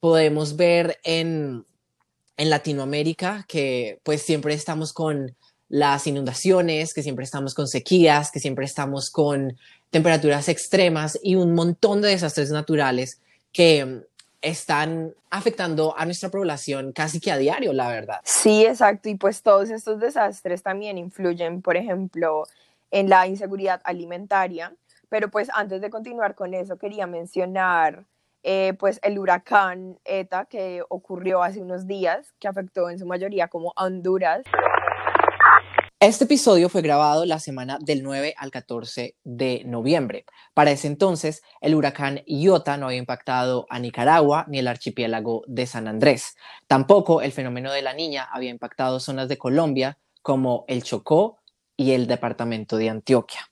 Podemos 0.00 0.56
ver 0.56 1.00
en, 1.04 1.66
en 2.38 2.48
Latinoamérica 2.48 3.44
que 3.46 4.00
pues 4.04 4.22
siempre 4.22 4.54
estamos 4.54 4.94
con 4.94 5.36
las 5.72 6.06
inundaciones, 6.06 6.92
que 6.92 7.02
siempre 7.02 7.24
estamos 7.24 7.54
con 7.54 7.66
sequías, 7.66 8.30
que 8.30 8.40
siempre 8.40 8.66
estamos 8.66 9.08
con 9.10 9.56
temperaturas 9.88 10.50
extremas 10.50 11.18
y 11.22 11.34
un 11.34 11.54
montón 11.54 12.02
de 12.02 12.10
desastres 12.10 12.50
naturales 12.50 13.22
que 13.54 14.02
están 14.42 15.14
afectando 15.30 15.94
a 15.96 16.04
nuestra 16.04 16.28
población 16.28 16.92
casi 16.92 17.20
que 17.20 17.32
a 17.32 17.38
diario, 17.38 17.72
la 17.72 17.88
verdad. 17.88 18.20
Sí, 18.22 18.66
exacto. 18.66 19.08
Y 19.08 19.14
pues 19.14 19.40
todos 19.40 19.70
estos 19.70 19.98
desastres 19.98 20.62
también 20.62 20.98
influyen, 20.98 21.62
por 21.62 21.78
ejemplo, 21.78 22.44
en 22.90 23.08
la 23.08 23.26
inseguridad 23.26 23.80
alimentaria. 23.84 24.74
Pero 25.08 25.30
pues 25.30 25.48
antes 25.54 25.80
de 25.80 25.88
continuar 25.88 26.34
con 26.34 26.52
eso, 26.52 26.76
quería 26.76 27.06
mencionar 27.06 28.04
eh, 28.42 28.74
pues 28.78 29.00
el 29.02 29.18
huracán 29.18 29.98
ETA 30.04 30.44
que 30.44 30.82
ocurrió 30.90 31.42
hace 31.42 31.62
unos 31.62 31.86
días, 31.86 32.34
que 32.38 32.48
afectó 32.48 32.90
en 32.90 32.98
su 32.98 33.06
mayoría 33.06 33.48
como 33.48 33.72
Honduras. 33.76 34.42
Este 36.02 36.24
episodio 36.24 36.68
fue 36.68 36.82
grabado 36.82 37.24
la 37.26 37.38
semana 37.38 37.78
del 37.80 38.02
9 38.02 38.34
al 38.36 38.50
14 38.50 39.14
de 39.22 39.62
noviembre. 39.66 40.24
Para 40.52 40.72
ese 40.72 40.88
entonces, 40.88 41.42
el 41.60 41.76
huracán 41.76 42.22
Iota 42.26 42.76
no 42.76 42.86
había 42.86 42.98
impactado 42.98 43.66
a 43.70 43.78
Nicaragua 43.78 44.44
ni 44.48 44.58
el 44.58 44.66
archipiélago 44.66 45.44
de 45.46 45.64
San 45.64 45.86
Andrés. 45.86 46.34
Tampoco 46.66 47.22
el 47.22 47.30
fenómeno 47.30 47.70
de 47.70 47.82
la 47.82 47.94
niña 47.94 48.28
había 48.32 48.50
impactado 48.50 48.98
zonas 48.98 49.28
de 49.28 49.38
Colombia 49.38 49.96
como 50.22 50.64
el 50.66 50.82
Chocó 50.82 51.38
y 51.76 51.92
el 51.92 52.08
departamento 52.08 52.78
de 52.78 52.88
Antioquia. 52.88 53.48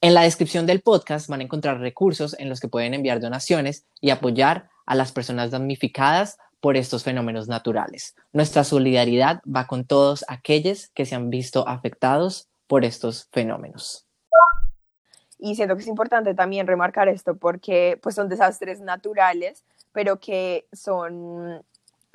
En 0.00 0.14
la 0.14 0.22
descripción 0.22 0.66
del 0.66 0.80
podcast 0.80 1.26
van 1.26 1.40
a 1.40 1.44
encontrar 1.44 1.80
recursos 1.80 2.36
en 2.38 2.50
los 2.50 2.60
que 2.60 2.68
pueden 2.68 2.94
enviar 2.94 3.18
donaciones 3.18 3.84
y 4.00 4.10
apoyar 4.10 4.68
a 4.86 4.94
las 4.94 5.10
personas 5.10 5.50
damnificadas 5.50 6.38
por 6.64 6.78
estos 6.78 7.04
fenómenos 7.04 7.46
naturales. 7.46 8.16
Nuestra 8.32 8.64
solidaridad 8.64 9.42
va 9.44 9.66
con 9.66 9.84
todos 9.84 10.24
aquellos 10.28 10.88
que 10.94 11.04
se 11.04 11.14
han 11.14 11.28
visto 11.28 11.68
afectados 11.68 12.48
por 12.66 12.86
estos 12.86 13.28
fenómenos. 13.32 14.06
Y 15.38 15.56
siento 15.56 15.76
que 15.76 15.82
es 15.82 15.88
importante 15.88 16.32
también 16.32 16.66
remarcar 16.66 17.08
esto 17.08 17.36
porque 17.36 18.00
pues 18.02 18.14
son 18.14 18.30
desastres 18.30 18.80
naturales, 18.80 19.62
pero 19.92 20.18
que 20.18 20.66
son 20.72 21.62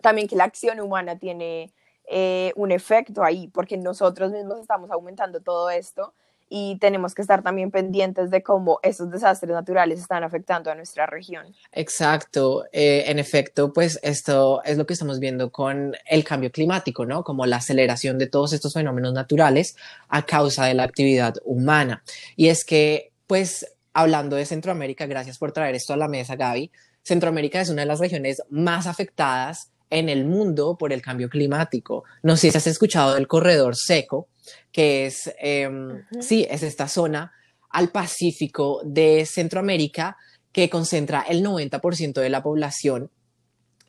también 0.02 0.28
que 0.28 0.36
la 0.36 0.46
acción 0.46 0.80
humana 0.80 1.20
tiene 1.20 1.72
eh, 2.08 2.52
un 2.56 2.72
efecto 2.72 3.24
ahí, 3.24 3.50
porque 3.50 3.78
nosotros 3.78 4.32
mismos 4.32 4.62
estamos 4.62 4.90
aumentando 4.90 5.42
todo 5.42 5.70
esto 5.70 6.16
y 6.50 6.78
tenemos 6.80 7.14
que 7.14 7.22
estar 7.22 7.44
también 7.44 7.70
pendientes 7.70 8.32
de 8.32 8.42
cómo 8.42 8.80
esos 8.82 9.12
desastres 9.12 9.52
naturales 9.52 10.00
están 10.00 10.24
afectando 10.24 10.72
a 10.72 10.76
nuestra 10.76 11.06
región. 11.06 11.56
Exacto, 11.72 12.66
eh, 12.72 13.04
en 13.08 13.20
efecto, 13.20 13.72
pues 13.72 14.00
esto 14.02 14.64
es 14.64 14.78
lo 14.78 14.86
que 14.86 14.94
estamos 14.94 15.20
viendo 15.20 15.52
con 15.52 15.96
el 16.06 16.24
cambio 16.24 16.52
climático, 16.52 17.06
¿no? 17.06 17.24
Como 17.24 17.46
la 17.46 17.58
aceleración 17.58 18.18
de 18.18 18.28
todos 18.28 18.54
estos 18.54 18.74
fenómenos 18.74 19.14
naturales 19.14 19.76
a 20.10 20.26
causa 20.26 20.66
de 20.66 20.74
la 20.74 20.84
actividad 20.84 21.36
humana. 21.46 22.04
Y 22.36 22.48
es 22.48 22.66
que, 22.66 23.12
pues, 23.28 23.76
hablando 23.94 24.36
de 24.36 24.46
Centroamérica, 24.46 25.06
gracias 25.06 25.38
por 25.38 25.52
traer 25.52 25.76
esto 25.76 25.94
a 25.94 25.98
la 25.98 26.08
mesa, 26.08 26.36
Gaby, 26.36 26.72
Centroamérica 27.04 27.62
es 27.62 27.70
una 27.70 27.84
de 27.84 27.88
las 27.88 28.00
regiones 28.00 28.42
más 28.50 28.88
afectadas 28.88 29.72
en 29.90 30.10
el 30.10 30.26
mundo 30.26 30.78
por 30.78 30.94
el 30.94 31.02
cambio 31.02 31.30
climático. 31.30 32.04
No 32.24 32.38
sé 32.38 32.52
si 32.52 32.58
has 32.58 32.68
escuchado 32.68 33.16
del 33.16 33.28
corredor 33.28 33.76
seco, 33.76 34.28
que 34.72 35.06
es, 35.06 35.34
em, 35.40 36.04
sí, 36.20 36.48
es 36.50 36.64
esta 36.64 36.88
zona 36.88 37.34
al 37.70 37.90
Pacífico 37.90 38.82
de 38.84 39.26
Centroamérica 39.26 40.18
que 40.52 40.70
concentra 40.70 41.22
el 41.22 41.44
90% 41.44 42.22
de 42.22 42.30
la 42.30 42.42
población 42.42 43.12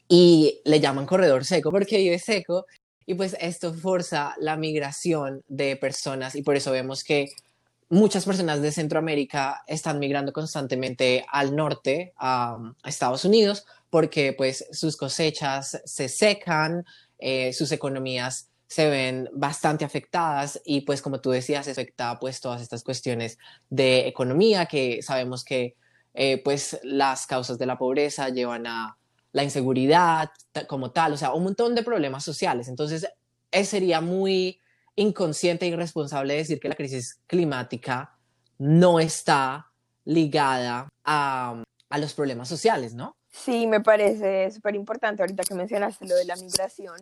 y 0.09 0.61
le 0.65 0.81
llaman 0.81 1.07
corredor 1.07 1.45
seco 1.45 1.71
porque 1.71 1.99
vive 1.99 2.19
seco 2.19 2.67
y 3.07 3.15
pues 3.15 3.37
esto 3.41 3.73
forza 3.73 4.35
la 4.39 4.57
migración 4.57 5.43
de 5.49 5.77
personas 5.77 6.35
y 6.35 6.43
por 6.43 6.57
eso 6.57 6.71
vemos 6.73 7.03
que 7.03 7.33
muchas 7.89 8.25
personas 8.25 8.63
de 8.63 8.73
Centroamérica 8.73 9.63
están 9.67 9.99
migrando 9.99 10.33
constantemente 10.33 11.25
al 11.31 11.55
norte, 11.55 12.13
a, 12.17 12.59
Estados 12.85 13.25
Unidos, 13.25 13.67
porque 13.91 14.33
pues 14.33 14.67
sus 14.73 14.97
cosechas 14.97 15.83
se 15.85 16.09
secan, 16.09 16.85
eh, 17.19 17.53
sus 17.53 17.73
economías 17.73 18.51
se 18.67 18.89
ven 18.89 19.29
bastante 19.33 19.85
afectadas 19.85 20.61
y 20.65 20.83
pues 20.83 21.03
como 21.03 21.21
tú 21.21 21.31
decías, 21.31 21.67
afecta 21.67 22.19
pues 22.21 22.41
todas 22.41 22.63
estas 22.63 22.85
cuestiones 22.85 23.37
de 23.69 24.07
economía 24.07 24.67
que 24.67 25.03
sabemos 25.03 25.45
que 25.45 25.77
eh, 26.15 26.41
pues 26.43 26.79
las 26.85 27.27
causas 27.27 27.59
de 27.59 27.67
la 27.67 27.77
pobreza 27.77 28.29
llevan 28.29 28.69
a 28.69 28.97
la 29.33 29.45
inseguridad 29.45 30.31
como 30.69 30.93
tal, 30.93 31.13
o 31.13 31.17
sea, 31.17 31.33
un 31.33 31.45
montón 31.45 31.75
de 31.75 31.83
problemas 31.83 32.25
sociales. 32.25 32.69
Entonces, 32.69 33.07
sería 33.65 34.01
muy 34.01 34.61
inconsciente 34.97 35.67
e 35.67 35.69
irresponsable 35.69 36.35
decir 36.35 36.59
que 36.61 36.69
la 36.69 36.75
crisis 36.75 37.21
climática 37.27 38.17
no 38.59 39.01
está 39.01 39.71
ligada 40.05 40.89
a, 41.05 41.63
a 41.89 41.99
los 41.99 42.15
problemas 42.15 42.49
sociales, 42.49 42.95
¿no? 42.95 43.17
Sí, 43.31 43.67
me 43.67 43.81
parece 43.81 44.51
súper 44.51 44.75
importante 44.75 45.23
ahorita 45.23 45.45
que 45.45 45.55
mencionaste 45.55 46.07
lo 46.07 46.17
de 46.17 46.25
la 46.25 46.37
migración 46.37 46.97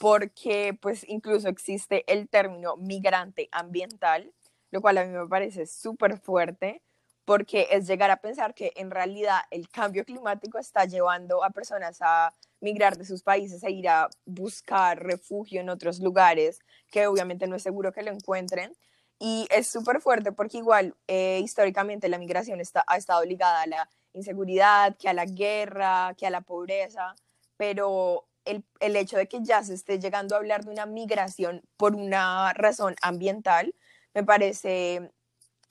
porque 0.00 0.76
pues 0.80 1.04
incluso 1.08 1.48
existe 1.48 2.04
el 2.12 2.28
término 2.28 2.76
migrante 2.76 3.48
ambiental, 3.52 4.32
lo 4.70 4.80
cual 4.80 4.98
a 4.98 5.04
mí 5.04 5.10
me 5.10 5.26
parece 5.26 5.66
súper 5.66 6.18
fuerte 6.18 6.82
porque 7.24 7.68
es 7.70 7.86
llegar 7.86 8.10
a 8.10 8.18
pensar 8.18 8.54
que 8.54 8.72
en 8.76 8.90
realidad 8.90 9.40
el 9.50 9.68
cambio 9.68 10.04
climático 10.04 10.58
está 10.58 10.84
llevando 10.84 11.42
a 11.42 11.50
personas 11.50 11.98
a 12.00 12.34
migrar 12.60 12.98
de 12.98 13.04
sus 13.04 13.22
países 13.22 13.62
e 13.62 13.70
ir 13.70 13.88
a 13.88 14.08
buscar 14.26 15.02
refugio 15.02 15.60
en 15.60 15.70
otros 15.70 16.00
lugares 16.00 16.60
que 16.90 17.06
obviamente 17.06 17.46
no 17.46 17.56
es 17.56 17.62
seguro 17.62 17.92
que 17.92 18.02
lo 18.02 18.10
encuentren. 18.10 18.76
Y 19.18 19.46
es 19.50 19.68
súper 19.68 20.00
fuerte 20.00 20.32
porque 20.32 20.58
igual 20.58 20.94
eh, 21.06 21.40
históricamente 21.42 22.08
la 22.08 22.18
migración 22.18 22.60
está, 22.60 22.84
ha 22.86 22.96
estado 22.96 23.24
ligada 23.24 23.62
a 23.62 23.66
la 23.66 23.88
inseguridad, 24.14 24.96
que 24.96 25.08
a 25.08 25.12
la 25.12 25.26
guerra, 25.26 26.14
que 26.16 26.26
a 26.26 26.30
la 26.30 26.40
pobreza, 26.40 27.14
pero 27.56 28.26
el, 28.44 28.96
hecho 28.96 29.16
de 29.16 29.28
que 29.28 29.40
ya 29.42 29.62
se 29.62 29.74
esté 29.74 29.98
llegando 29.98 30.34
a 30.34 30.38
hablar 30.38 30.64
de 30.64 30.70
una 30.70 30.86
migración 30.86 31.62
por 31.76 31.94
una 31.94 32.52
razón 32.54 32.96
ambiental, 33.02 33.74
me 34.14 34.24
parece 34.24 35.10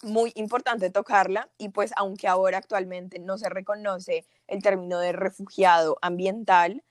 muy 0.03 0.31
importante 0.35 0.89
tocarla 0.89 1.49
y 1.57 1.69
pues 1.69 1.91
aunque 1.95 2.27
ahora 2.27 2.57
actualmente 2.57 3.19
no 3.19 3.37
se 3.37 3.49
reconoce 3.49 4.25
el 4.47 4.61
término 4.61 4.99
de 4.99 5.13
refugiado 5.13 5.97
ambiental, 6.01 6.83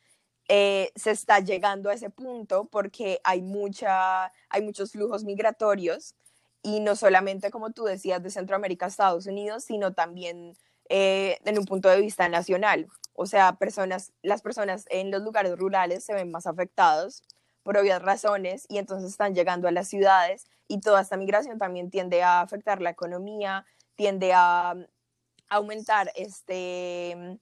eh, 0.49 0.93
se 0.97 1.11
está 1.11 1.41
llegando 1.41 1.91
a 1.91 1.95
ese 1.95 2.11
punto 2.11 2.67
porque 2.67 3.21
hay, 3.25 3.43
mucha, 3.43 4.33
hay 4.49 4.63
muchos 4.63 4.93
flujos 4.93 5.25
migratorios 5.25 6.15
y 6.63 6.81
no 6.81 6.97
solamente, 6.97 7.51
como 7.51 7.71
tú 7.73 7.85
decías, 7.85 8.23
de 8.23 8.31
Centroamérica 8.31 8.87
a 8.87 8.89
Estados 8.89 9.27
Unidos, 9.27 9.65
sino 9.65 9.95
también 9.95 10.57
eh, 10.95 11.39
en 11.47 11.59
un 11.59 11.65
punto 11.65 11.89
de 11.89 11.99
vista 12.03 12.29
nacional. 12.29 12.87
O 13.15 13.25
sea, 13.25 13.55
personas, 13.55 14.13
las 14.21 14.43
personas 14.43 14.85
en 14.91 15.11
los 15.11 15.23
lugares 15.23 15.57
rurales 15.57 16.05
se 16.05 16.13
ven 16.13 16.31
más 16.31 16.47
afectados 16.47 17.23
por 17.63 17.79
obvias 17.79 18.03
razones 18.03 18.67
y 18.69 18.77
entonces 18.77 19.11
están 19.11 19.35
llegando 19.35 19.69
a 19.69 19.71
las 19.71 19.89
ciudades 19.89 20.45
y 20.69 20.81
toda 20.81 21.01
esta 21.01 21.17
migración 21.17 21.59
también 21.59 21.91
tiende 21.91 22.23
a 22.23 22.43
afectar 22.43 22.83
la 22.83 22.91
economía, 22.91 23.65
tiende 23.95 24.35
a 24.35 24.75
aumentar 25.49 26.13
este, 26.15 27.39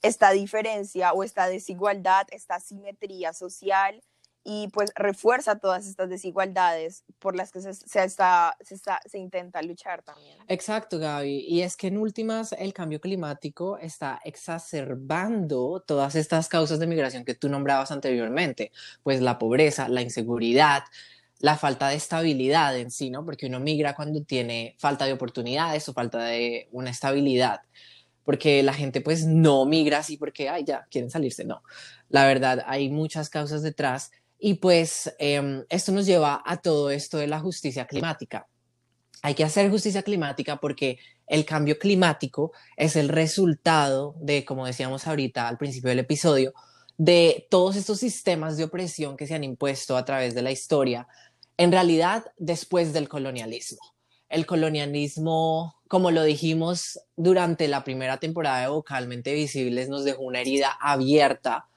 esta 0.00 0.30
diferencia 0.30 1.12
o 1.12 1.24
esta 1.24 1.46
desigualdad, 1.46 2.26
esta 2.30 2.54
asimetría 2.54 3.34
social 3.34 4.02
y 4.44 4.68
pues 4.68 4.92
refuerza 4.94 5.58
todas 5.58 5.86
estas 5.86 6.10
desigualdades 6.10 7.04
por 7.18 7.34
las 7.34 7.50
que 7.50 7.62
se, 7.62 7.70
está, 7.70 8.54
se, 8.60 8.74
está, 8.74 9.00
se, 9.06 9.18
intenta 9.18 9.62
luchar 9.62 10.02
también. 10.02 10.36
Exacto, 10.48 10.98
Gaby. 10.98 11.46
Y 11.48 11.62
es 11.62 11.78
que 11.78 11.86
en 11.86 11.96
últimas 11.96 12.52
el 12.52 12.74
cambio 12.74 13.00
climático 13.00 13.78
está 13.78 14.20
exacerbando 14.22 15.82
todas 15.86 16.14
estas 16.14 16.48
causas 16.48 16.78
de 16.78 16.86
migración 16.86 17.24
que 17.24 17.34
tú 17.34 17.48
nombrabas 17.48 17.90
anteriormente, 17.90 18.70
pues 19.02 19.22
la 19.22 19.38
pobreza, 19.38 19.88
la 19.88 20.02
inseguridad, 20.02 20.84
la 21.38 21.56
falta 21.56 21.88
de 21.88 21.96
estabilidad 21.96 22.76
en 22.76 22.90
sí, 22.90 23.08
¿no? 23.08 23.24
Porque 23.24 23.46
uno 23.46 23.60
migra 23.60 23.94
cuando 23.94 24.22
tiene 24.24 24.76
falta 24.78 25.06
de 25.06 25.14
oportunidades 25.14 25.88
o 25.88 25.94
falta 25.94 26.22
de 26.22 26.68
una 26.70 26.90
estabilidad 26.90 27.62
porque 28.24 28.62
la 28.62 28.72
gente 28.72 29.02
pues 29.02 29.26
no 29.26 29.66
migra 29.66 29.98
así 29.98 30.16
porque, 30.16 30.48
ay, 30.48 30.64
ya, 30.64 30.86
quieren 30.90 31.10
salirse, 31.10 31.44
no. 31.44 31.62
La 32.08 32.26
verdad, 32.26 32.64
hay 32.66 32.88
muchas 32.88 33.28
causas 33.28 33.62
detrás 33.62 34.12
y 34.38 34.54
pues 34.54 35.14
em, 35.18 35.64
esto 35.68 35.92
nos 35.92 36.06
lleva 36.06 36.42
a 36.44 36.58
todo 36.58 36.90
esto 36.90 37.18
de 37.18 37.26
la 37.26 37.40
justicia 37.40 37.86
climática. 37.86 38.46
Hay 39.22 39.34
que 39.34 39.44
hacer 39.44 39.70
justicia 39.70 40.02
climática 40.02 40.56
porque 40.58 40.98
el 41.26 41.44
cambio 41.44 41.78
climático 41.78 42.52
es 42.76 42.96
el 42.96 43.08
resultado 43.08 44.14
de, 44.20 44.44
como 44.44 44.66
decíamos 44.66 45.06
ahorita 45.06 45.48
al 45.48 45.56
principio 45.56 45.88
del 45.88 46.00
episodio, 46.00 46.52
de 46.96 47.46
todos 47.50 47.76
estos 47.76 47.98
sistemas 47.98 48.56
de 48.56 48.64
opresión 48.64 49.16
que 49.16 49.26
se 49.26 49.34
han 49.34 49.44
impuesto 49.44 49.96
a 49.96 50.04
través 50.04 50.34
de 50.34 50.42
la 50.42 50.52
historia, 50.52 51.08
en 51.56 51.72
realidad 51.72 52.24
después 52.36 52.92
del 52.92 53.08
colonialismo. 53.08 53.80
El 54.28 54.46
colonialismo, 54.46 55.80
como 55.88 56.10
lo 56.10 56.22
dijimos 56.22 56.98
durante 57.16 57.68
la 57.68 57.84
primera 57.84 58.18
temporada 58.18 58.62
de 58.62 58.68
Vocalmente 58.68 59.32
Visibles, 59.32 59.88
nos 59.88 60.04
dejó 60.04 60.22
una 60.22 60.40
herida 60.40 60.76
abierta 60.80 61.68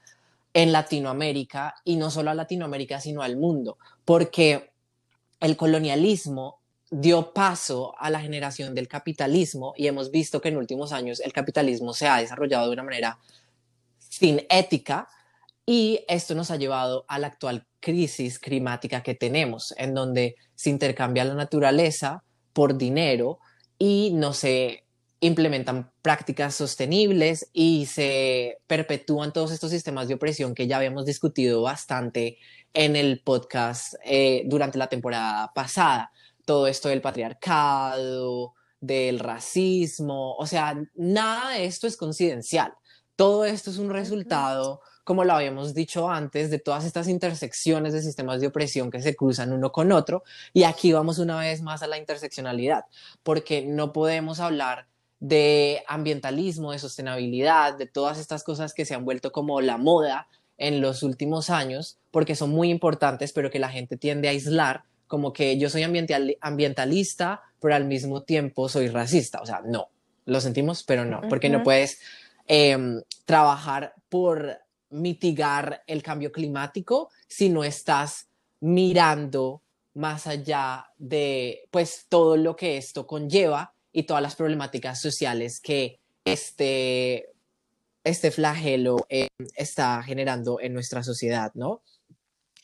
en 0.58 0.72
Latinoamérica 0.72 1.76
y 1.84 1.94
no 1.94 2.10
solo 2.10 2.30
a 2.32 2.34
Latinoamérica, 2.34 3.00
sino 3.00 3.22
al 3.22 3.36
mundo, 3.36 3.78
porque 4.04 4.72
el 5.38 5.56
colonialismo 5.56 6.58
dio 6.90 7.32
paso 7.32 7.94
a 7.96 8.10
la 8.10 8.20
generación 8.20 8.74
del 8.74 8.88
capitalismo 8.88 9.72
y 9.76 9.86
hemos 9.86 10.10
visto 10.10 10.40
que 10.40 10.48
en 10.48 10.56
últimos 10.56 10.90
años 10.90 11.20
el 11.20 11.32
capitalismo 11.32 11.94
se 11.94 12.08
ha 12.08 12.16
desarrollado 12.16 12.66
de 12.66 12.72
una 12.72 12.82
manera 12.82 13.20
sin 14.00 14.42
ética 14.50 15.08
y 15.64 16.00
esto 16.08 16.34
nos 16.34 16.50
ha 16.50 16.56
llevado 16.56 17.04
a 17.06 17.20
la 17.20 17.28
actual 17.28 17.64
crisis 17.78 18.40
climática 18.40 19.04
que 19.04 19.14
tenemos, 19.14 19.72
en 19.78 19.94
donde 19.94 20.34
se 20.56 20.70
intercambia 20.70 21.24
la 21.24 21.34
naturaleza 21.34 22.24
por 22.52 22.76
dinero 22.76 23.38
y 23.78 24.10
no 24.12 24.32
se 24.32 24.87
implementan 25.20 25.90
prácticas 26.02 26.54
sostenibles 26.54 27.50
y 27.52 27.86
se 27.86 28.58
perpetúan 28.66 29.32
todos 29.32 29.50
estos 29.50 29.70
sistemas 29.70 30.08
de 30.08 30.14
opresión 30.14 30.54
que 30.54 30.66
ya 30.66 30.76
habíamos 30.76 31.04
discutido 31.06 31.62
bastante 31.62 32.38
en 32.72 32.96
el 32.96 33.20
podcast 33.22 33.94
eh, 34.04 34.42
durante 34.46 34.78
la 34.78 34.88
temporada 34.88 35.52
pasada. 35.54 36.12
Todo 36.44 36.66
esto 36.66 36.88
del 36.88 37.02
patriarcado, 37.02 38.54
del 38.80 39.18
racismo, 39.18 40.34
o 40.36 40.46
sea, 40.46 40.80
nada 40.94 41.50
de 41.50 41.64
esto 41.64 41.86
es 41.86 41.96
coincidencial. 41.96 42.74
Todo 43.16 43.44
esto 43.44 43.70
es 43.70 43.78
un 43.78 43.90
resultado, 43.90 44.80
como 45.02 45.24
lo 45.24 45.32
habíamos 45.32 45.74
dicho 45.74 46.08
antes, 46.08 46.50
de 46.50 46.60
todas 46.60 46.84
estas 46.84 47.08
intersecciones 47.08 47.92
de 47.92 48.02
sistemas 48.02 48.40
de 48.40 48.46
opresión 48.46 48.92
que 48.92 49.02
se 49.02 49.16
cruzan 49.16 49.52
uno 49.52 49.72
con 49.72 49.90
otro. 49.90 50.22
Y 50.52 50.62
aquí 50.62 50.92
vamos 50.92 51.18
una 51.18 51.40
vez 51.40 51.60
más 51.60 51.82
a 51.82 51.88
la 51.88 51.98
interseccionalidad, 51.98 52.84
porque 53.24 53.66
no 53.66 53.92
podemos 53.92 54.38
hablar 54.38 54.86
de 55.20 55.82
ambientalismo, 55.88 56.72
de 56.72 56.78
sostenibilidad, 56.78 57.76
de 57.76 57.86
todas 57.86 58.18
estas 58.18 58.44
cosas 58.44 58.72
que 58.72 58.84
se 58.84 58.94
han 58.94 59.04
vuelto 59.04 59.32
como 59.32 59.60
la 59.60 59.76
moda 59.76 60.28
en 60.58 60.80
los 60.80 61.02
últimos 61.02 61.50
años, 61.50 61.98
porque 62.10 62.34
son 62.34 62.50
muy 62.50 62.70
importantes, 62.70 63.32
pero 63.32 63.50
que 63.50 63.58
la 63.58 63.68
gente 63.68 63.96
tiende 63.96 64.28
a 64.28 64.32
aislar, 64.32 64.84
como 65.06 65.32
que 65.32 65.58
yo 65.58 65.70
soy 65.70 65.82
ambientalista, 66.40 67.42
pero 67.60 67.74
al 67.74 67.84
mismo 67.84 68.22
tiempo 68.22 68.68
soy 68.68 68.88
racista. 68.88 69.40
O 69.40 69.46
sea, 69.46 69.62
no, 69.64 69.88
lo 70.26 70.40
sentimos, 70.40 70.82
pero 70.82 71.04
no, 71.04 71.22
porque 71.28 71.48
no 71.48 71.62
puedes 71.62 72.00
em, 72.46 73.02
trabajar 73.24 73.94
por 74.08 74.58
mitigar 74.90 75.82
el 75.86 76.02
cambio 76.02 76.32
climático 76.32 77.10
si 77.26 77.48
no 77.48 77.64
estás 77.64 78.28
mirando 78.60 79.62
más 79.94 80.26
allá 80.26 80.86
de 80.96 81.66
pues 81.70 82.06
todo 82.08 82.36
lo 82.36 82.56
que 82.56 82.76
esto 82.76 83.06
conlleva 83.06 83.74
y 83.92 84.04
todas 84.04 84.22
las 84.22 84.36
problemáticas 84.36 85.00
sociales 85.00 85.60
que 85.60 86.00
este, 86.24 87.30
este 88.04 88.30
flagelo 88.30 89.06
eh, 89.08 89.28
está 89.54 90.02
generando 90.02 90.60
en 90.60 90.74
nuestra 90.74 91.02
sociedad, 91.02 91.52
¿no? 91.54 91.82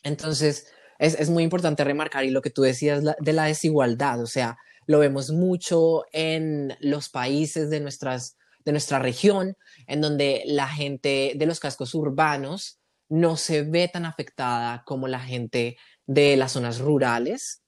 Entonces, 0.03 0.67
es, 0.99 1.15
es, 1.19 1.29
muy 1.29 1.43
importante 1.43 1.83
remarcar 1.83 2.25
y 2.25 2.29
lo 2.29 2.41
que 2.41 2.51
tú 2.51 2.61
decías 2.61 3.03
de 3.19 3.33
la 3.33 3.45
desigualdad, 3.45 4.21
o 4.21 4.27
sea, 4.27 4.57
lo 4.87 4.99
vemos 4.99 5.31
mucho 5.31 6.05
en 6.11 6.75
los 6.79 7.09
países 7.09 7.69
de, 7.69 7.79
nuestras, 7.79 8.37
de 8.63 8.71
nuestra 8.71 8.99
región, 8.99 9.57
en 9.87 10.01
donde 10.01 10.43
la 10.45 10.67
gente 10.67 11.33
de 11.35 11.45
los 11.45 11.59
cascos 11.59 11.95
urbanos 11.95 12.79
no 13.09 13.37
se 13.37 13.63
ve 13.63 13.87
tan 13.87 14.05
afectada 14.05 14.83
como 14.85 15.07
la 15.07 15.19
gente 15.19 15.77
de 16.05 16.37
las 16.37 16.53
zonas 16.53 16.79
rurales. 16.79 17.63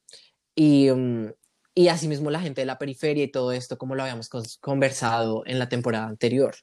Y, 0.56 0.90
um, 0.90 1.32
y 1.78 1.90
asimismo 1.90 2.32
la 2.32 2.40
gente 2.40 2.62
de 2.62 2.66
la 2.66 2.80
periferia 2.80 3.24
y 3.24 3.28
todo 3.28 3.52
esto, 3.52 3.78
como 3.78 3.94
lo 3.94 4.02
habíamos 4.02 4.32
conversado 4.60 5.44
en 5.46 5.60
la 5.60 5.70
temporada 5.70 6.08
anterior. 6.08 6.56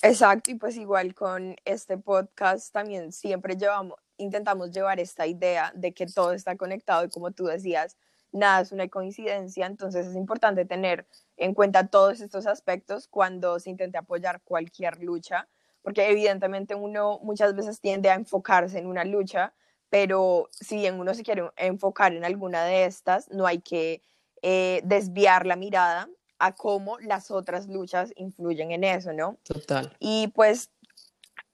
Exacto, 0.00 0.50
y 0.50 0.54
pues 0.54 0.78
igual 0.78 1.14
con 1.14 1.56
este 1.66 1.98
podcast 1.98 2.72
también 2.72 3.12
siempre 3.12 3.54
llevamos, 3.58 3.98
intentamos 4.16 4.70
llevar 4.70 4.98
esta 4.98 5.26
idea 5.26 5.72
de 5.74 5.92
que 5.92 6.06
todo 6.06 6.32
está 6.32 6.56
conectado 6.56 7.04
y 7.04 7.10
como 7.10 7.32
tú 7.32 7.44
decías, 7.44 7.98
nada 8.32 8.62
es 8.62 8.72
una 8.72 8.88
coincidencia, 8.88 9.66
entonces 9.66 10.06
es 10.06 10.16
importante 10.16 10.64
tener 10.64 11.06
en 11.36 11.52
cuenta 11.52 11.88
todos 11.88 12.22
estos 12.22 12.46
aspectos 12.46 13.08
cuando 13.08 13.60
se 13.60 13.68
intente 13.68 13.98
apoyar 13.98 14.40
cualquier 14.42 15.02
lucha, 15.02 15.48
porque 15.82 16.08
evidentemente 16.08 16.74
uno 16.74 17.18
muchas 17.22 17.54
veces 17.54 17.78
tiende 17.78 18.08
a 18.08 18.14
enfocarse 18.14 18.78
en 18.78 18.86
una 18.86 19.04
lucha 19.04 19.52
pero 19.90 20.48
si 20.52 20.76
bien 20.76 20.98
uno 21.00 21.14
se 21.14 21.22
quiere 21.22 21.50
enfocar 21.56 22.12
en 22.12 22.24
alguna 22.24 22.64
de 22.64 22.84
estas, 22.84 23.28
no 23.30 23.46
hay 23.46 23.60
que 23.60 24.02
eh, 24.42 24.80
desviar 24.84 25.46
la 25.46 25.56
mirada 25.56 26.08
a 26.38 26.54
cómo 26.54 26.98
las 27.00 27.30
otras 27.30 27.66
luchas 27.66 28.12
influyen 28.16 28.70
en 28.70 28.84
eso, 28.84 29.12
¿no? 29.12 29.38
Total. 29.44 29.96
Y 29.98 30.28
pues 30.28 30.70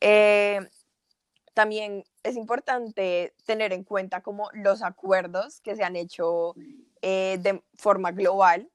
eh, 0.01 0.61
también 1.55 2.05
es 2.23 2.37
importante 2.37 3.35
tener 3.47 3.73
en 3.73 3.85
cuenta 3.85 4.21
como 4.21 4.51
los 4.53 4.83
acuerdos 4.83 5.61
que 5.61 5.77
se 5.77 5.85
han 5.85 5.97
hecho 5.97 6.55
eh, 7.01 7.39
de 7.41 7.63
forma 7.79 8.13
global 8.13 8.69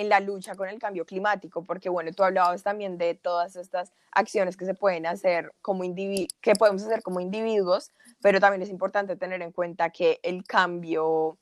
en 0.00 0.08
la 0.08 0.18
lucha 0.18 0.54
con 0.54 0.68
el 0.68 0.78
cambio 0.78 1.04
climático, 1.04 1.62
porque 1.62 1.90
bueno, 1.90 2.10
tú 2.12 2.24
hablabas 2.24 2.62
también 2.62 2.96
de 2.96 3.14
todas 3.14 3.54
estas 3.56 3.92
acciones 4.12 4.56
que 4.56 4.64
se 4.64 4.72
pueden 4.72 5.04
hacer 5.04 5.52
como 5.60 5.82
que 5.84 6.54
podemos 6.58 6.82
hacer 6.82 7.02
como 7.02 7.20
individuos, 7.20 7.90
pero 8.22 8.40
también 8.40 8.62
es 8.62 8.70
importante 8.70 9.16
tener 9.16 9.42
en 9.42 9.52
cuenta 9.52 9.90
que 9.90 10.18
el 10.22 10.42
cambio 10.44 11.36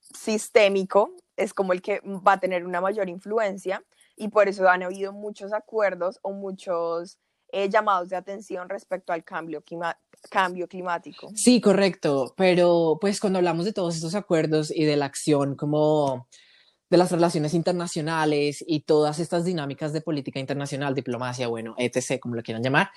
sistémico 0.00 1.12
es 1.36 1.52
como 1.52 1.74
el 1.74 1.82
que 1.82 2.00
va 2.00 2.32
a 2.32 2.40
tener 2.40 2.64
una 2.64 2.80
mayor 2.80 3.10
influencia 3.10 3.84
y 4.16 4.28
por 4.28 4.48
eso 4.48 4.66
han 4.66 4.82
habido 4.82 5.12
muchos 5.12 5.52
acuerdos 5.52 6.18
o 6.22 6.32
muchos 6.32 7.18
eh, 7.52 7.68
llamados 7.68 8.08
de 8.08 8.16
atención 8.16 8.70
respecto 8.70 9.12
al 9.12 9.24
cambio, 9.24 9.62
cambio 10.30 10.68
climático. 10.68 11.30
Sí, 11.34 11.60
correcto, 11.60 12.32
pero 12.34 12.96
pues 12.98 13.20
cuando 13.20 13.38
hablamos 13.40 13.66
de 13.66 13.74
todos 13.74 13.94
estos 13.94 14.14
acuerdos 14.14 14.70
y 14.74 14.84
de 14.84 14.96
la 14.96 15.04
acción 15.04 15.54
como 15.54 16.28
de 16.90 16.96
las 16.96 17.10
relaciones 17.10 17.54
internacionales 17.54 18.64
y 18.66 18.80
todas 18.80 19.18
estas 19.18 19.44
dinámicas 19.44 19.92
de 19.92 20.00
política 20.00 20.38
internacional, 20.38 20.94
diplomacia, 20.94 21.48
bueno, 21.48 21.74
etc., 21.78 22.20
como 22.20 22.34
lo 22.34 22.42
quieran 22.42 22.62
llamar, 22.62 22.90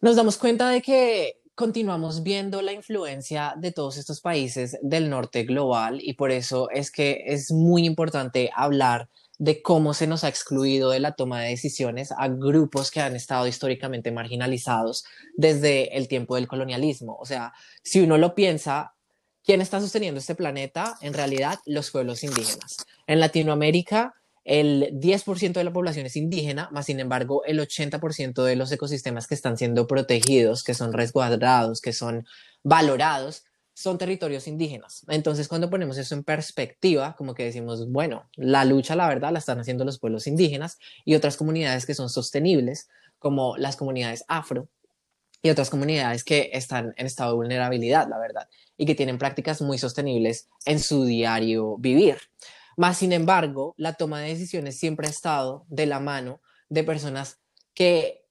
nos 0.00 0.16
damos 0.16 0.36
cuenta 0.36 0.70
de 0.70 0.80
que 0.82 1.40
continuamos 1.54 2.22
viendo 2.22 2.62
la 2.62 2.72
influencia 2.72 3.54
de 3.56 3.70
todos 3.72 3.98
estos 3.98 4.20
países 4.22 4.78
del 4.82 5.10
norte 5.10 5.44
global 5.44 6.00
y 6.00 6.14
por 6.14 6.30
eso 6.30 6.70
es 6.70 6.90
que 6.90 7.22
es 7.26 7.52
muy 7.52 7.84
importante 7.84 8.50
hablar 8.54 9.10
de 9.38 9.60
cómo 9.62 9.92
se 9.94 10.06
nos 10.06 10.24
ha 10.24 10.28
excluido 10.28 10.90
de 10.90 11.00
la 11.00 11.12
toma 11.12 11.40
de 11.40 11.50
decisiones 11.50 12.12
a 12.12 12.28
grupos 12.28 12.90
que 12.90 13.00
han 13.00 13.16
estado 13.16 13.46
históricamente 13.46 14.10
marginalizados 14.10 15.04
desde 15.36 15.96
el 15.96 16.08
tiempo 16.08 16.36
del 16.36 16.48
colonialismo. 16.48 17.16
O 17.20 17.26
sea, 17.26 17.52
si 17.82 18.00
uno 18.00 18.16
lo 18.16 18.34
piensa, 18.34 18.94
¿Quién 19.42 19.62
está 19.62 19.80
sosteniendo 19.80 20.20
este 20.20 20.34
planeta? 20.34 20.96
En 21.00 21.14
realidad, 21.14 21.58
los 21.64 21.90
pueblos 21.90 22.22
indígenas. 22.22 22.76
En 23.10 23.18
Latinoamérica, 23.18 24.14
el 24.44 24.92
10% 24.92 25.54
de 25.54 25.64
la 25.64 25.72
población 25.72 26.06
es 26.06 26.14
indígena, 26.14 26.68
más 26.70 26.86
sin 26.86 27.00
embargo 27.00 27.42
el 27.44 27.58
80% 27.58 28.44
de 28.44 28.54
los 28.54 28.70
ecosistemas 28.70 29.26
que 29.26 29.34
están 29.34 29.56
siendo 29.56 29.88
protegidos, 29.88 30.62
que 30.62 30.74
son 30.74 30.92
resguardados, 30.92 31.80
que 31.80 31.92
son 31.92 32.24
valorados, 32.62 33.42
son 33.74 33.98
territorios 33.98 34.46
indígenas. 34.46 35.04
Entonces, 35.08 35.48
cuando 35.48 35.68
ponemos 35.70 35.98
eso 35.98 36.14
en 36.14 36.22
perspectiva, 36.22 37.16
como 37.16 37.34
que 37.34 37.42
decimos, 37.42 37.90
bueno, 37.90 38.30
la 38.36 38.64
lucha, 38.64 38.94
la 38.94 39.08
verdad, 39.08 39.32
la 39.32 39.40
están 39.40 39.58
haciendo 39.58 39.84
los 39.84 39.98
pueblos 39.98 40.28
indígenas 40.28 40.78
y 41.04 41.16
otras 41.16 41.36
comunidades 41.36 41.86
que 41.86 41.94
son 41.94 42.10
sostenibles, 42.10 42.88
como 43.18 43.56
las 43.56 43.74
comunidades 43.74 44.22
afro 44.28 44.68
y 45.42 45.50
otras 45.50 45.68
comunidades 45.68 46.22
que 46.22 46.50
están 46.52 46.94
en 46.96 47.06
estado 47.06 47.30
de 47.30 47.38
vulnerabilidad, 47.38 48.06
la 48.08 48.20
verdad, 48.20 48.48
y 48.76 48.86
que 48.86 48.94
tienen 48.94 49.18
prácticas 49.18 49.60
muy 49.62 49.78
sostenibles 49.78 50.46
en 50.64 50.78
su 50.78 51.04
diario 51.06 51.76
vivir. 51.76 52.16
Más 52.80 52.96
sin 52.96 53.12
embargo, 53.12 53.74
la 53.76 53.92
toma 53.92 54.20
de 54.20 54.30
decisiones 54.30 54.78
siempre 54.78 55.06
ha 55.06 55.10
estado 55.10 55.66
de 55.68 55.84
la 55.84 56.00
mano 56.00 56.40
de 56.70 56.82
personas 56.82 57.38
que 57.74 58.24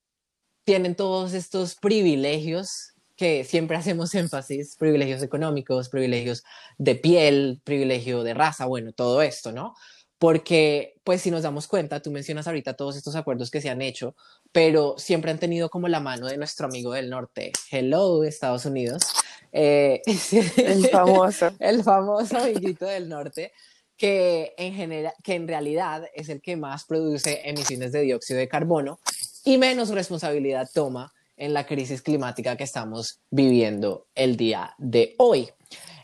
tienen 0.64 0.96
todos 0.96 1.36
estos 1.36 1.76
privilegios 1.76 2.96
que 3.16 3.44
siempre 3.44 3.78
hacemos 3.78 4.16
énfasis, 4.16 4.76
privilegios 4.76 5.22
económicos, 5.22 5.90
privilegios 5.90 6.42
de 6.80 6.96
piel, 6.96 7.62
privilegio 7.64 8.24
de 8.24 8.34
raza, 8.34 8.66
bueno, 8.66 8.92
todo 8.92 9.22
esto, 9.22 9.52
¿no? 9.52 9.76
Porque, 10.18 10.96
pues 11.04 11.22
si 11.22 11.30
nos 11.30 11.44
damos 11.44 11.68
cuenta, 11.68 12.02
tú 12.02 12.10
mencionas 12.10 12.48
ahorita 12.48 12.74
todos 12.74 12.98
estos 12.98 13.16
acuerdos 13.16 13.52
que 13.52 13.62
se 13.62 13.70
han 13.70 13.84
hecho, 13.84 14.16
pero 14.52 14.96
siempre 14.98 15.30
han 15.30 15.38
tenido 15.38 15.70
como 15.70 15.88
la 15.90 16.00
mano 16.00 16.26
de 16.26 16.38
nuestro 16.38 16.66
amigo 16.66 16.94
del 16.94 17.12
norte. 17.12 17.52
Hello, 17.70 18.24
Estados 18.24 18.66
Unidos. 18.66 19.04
Eh, 19.52 20.02
el 20.58 20.88
famoso. 20.88 21.52
el 21.60 21.84
famoso 21.84 22.38
amiguito 22.40 22.88
del 22.88 23.10
norte, 23.10 23.54
que 24.00 24.56
en, 24.58 24.74
general, 24.74 25.14
que 25.22 25.36
en 25.36 25.48
realidad 25.48 26.06
es 26.16 26.30
el 26.30 26.42
que 26.42 26.56
más 26.56 26.86
produce 26.86 27.42
emisiones 27.44 27.92
de 27.92 28.02
dióxido 28.02 28.40
de 28.40 28.48
carbono 28.48 28.98
y 29.44 29.58
menos 29.58 29.90
responsabilidad 29.90 30.70
toma 30.74 31.14
en 31.36 31.54
la 31.54 31.66
crisis 31.66 32.02
climática 32.02 32.56
que 32.56 32.64
estamos 32.64 33.20
viviendo 33.30 34.08
el 34.16 34.38
día 34.38 34.74
de 34.78 35.16
hoy. 35.18 35.50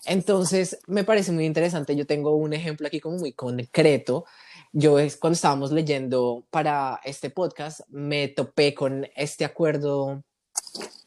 Entonces, 0.05 0.77
me 0.87 1.05
parece 1.05 1.31
muy 1.31 1.45
interesante. 1.45 1.95
Yo 1.95 2.05
tengo 2.05 2.35
un 2.35 2.53
ejemplo 2.53 2.85
aquí 2.87 2.99
como 2.99 3.17
muy 3.17 3.31
concreto. 3.31 4.25
Yo 4.73 4.97
cuando 5.19 5.35
estábamos 5.35 5.71
leyendo 5.71 6.45
para 6.51 6.99
este 7.05 7.29
podcast, 7.29 7.81
me 7.89 8.27
topé 8.27 8.73
con 8.73 9.07
este 9.15 9.45
acuerdo 9.45 10.21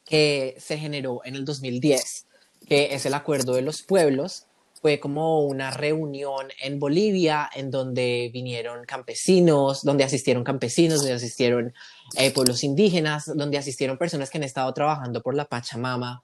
que 0.07 0.57
se 0.59 0.79
generó 0.79 1.21
en 1.25 1.37
el 1.37 1.45
2010, 1.45 2.27
que 2.67 2.95
es 2.95 3.05
el 3.05 3.13
acuerdo 3.13 3.55
de 3.55 3.63
los 3.63 3.83
pueblos. 3.83 4.48
Fue 4.81 5.01
como 5.01 5.43
una 5.43 5.71
reunión 5.71 6.49
en 6.63 6.79
Bolivia 6.79 7.51
en 7.55 7.71
donde 7.71 8.31
vinieron 8.33 8.85
campesinos, 8.85 9.83
donde 9.83 10.05
asistieron 10.05 10.45
campesinos, 10.45 10.99
donde 10.99 11.15
asistieron 11.15 11.75
eh, 12.17 12.31
pueblos 12.31 12.63
indígenas, 12.63 13.27
donde 13.27 13.59
asistieron 13.59 13.99
personas 13.99 14.31
que 14.31 14.39
han 14.39 14.45
estado 14.45 14.73
trabajando 14.73 15.23
por 15.23 15.35
la 15.35 15.47
Pachamama 15.47 16.23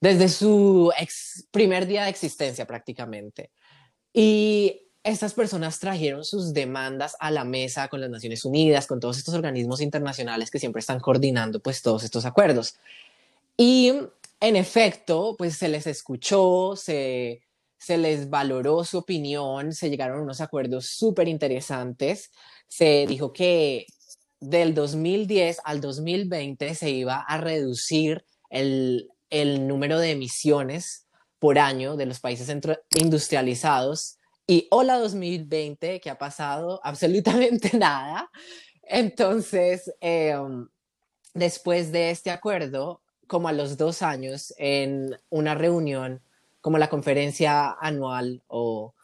desde 0.00 0.28
su 0.28 0.92
primer 1.52 1.86
día 1.86 2.04
de 2.04 2.10
existencia 2.10 2.66
prácticamente. 2.66 3.50
Y 4.12 4.82
estas 5.04 5.32
personas 5.34 5.78
trajeron 5.78 6.24
sus 6.24 6.52
demandas 6.52 7.16
a 7.20 7.30
la 7.30 7.44
mesa 7.44 7.88
con 7.88 8.00
las 8.00 8.10
Naciones 8.10 8.44
Unidas, 8.44 8.86
con 8.86 9.00
todos 9.00 9.18
estos 9.18 9.34
organismos 9.34 9.80
internacionales 9.80 10.50
que 10.50 10.58
siempre 10.58 10.80
están 10.80 11.00
coordinando 11.00 11.60
pues 11.60 11.82
todos 11.82 12.04
estos 12.04 12.24
acuerdos. 12.24 12.74
Y 13.56 13.92
en 14.40 14.56
efecto, 14.56 15.36
pues 15.38 15.56
se 15.56 15.68
les 15.68 15.86
escuchó, 15.86 16.74
se, 16.76 17.42
se 17.82 17.98
les 17.98 18.30
valoró 18.30 18.84
su 18.84 18.98
opinión, 18.98 19.72
se 19.72 19.90
llegaron 19.90 20.20
a 20.20 20.22
unos 20.22 20.40
acuerdos 20.40 20.86
súper 20.86 21.26
interesantes. 21.26 22.30
Se 22.68 23.06
dijo 23.08 23.32
que 23.32 23.86
del 24.38 24.72
2010 24.72 25.58
al 25.64 25.80
2020 25.80 26.76
se 26.76 26.90
iba 26.90 27.16
a 27.16 27.38
reducir 27.38 28.24
el, 28.50 29.10
el 29.30 29.66
número 29.66 29.98
de 29.98 30.12
emisiones 30.12 31.08
por 31.40 31.58
año 31.58 31.96
de 31.96 32.06
los 32.06 32.20
países 32.20 32.48
industrializados. 32.94 34.18
Y 34.46 34.68
hola 34.70 34.98
2020, 34.98 36.00
que 36.00 36.10
ha 36.10 36.18
pasado 36.18 36.80
absolutamente 36.84 37.76
nada. 37.76 38.30
Entonces, 38.84 39.92
em, 40.00 40.68
después 41.34 41.90
de 41.90 42.10
este 42.10 42.30
acuerdo, 42.30 43.02
como 43.26 43.48
a 43.48 43.52
los 43.52 43.76
dos 43.76 44.02
años, 44.02 44.54
en 44.56 45.16
una 45.30 45.56
reunión 45.56 46.22
como 46.62 46.78
la 46.78 46.88
conferencia 46.88 47.76
anual 47.78 48.42
o 48.46 48.94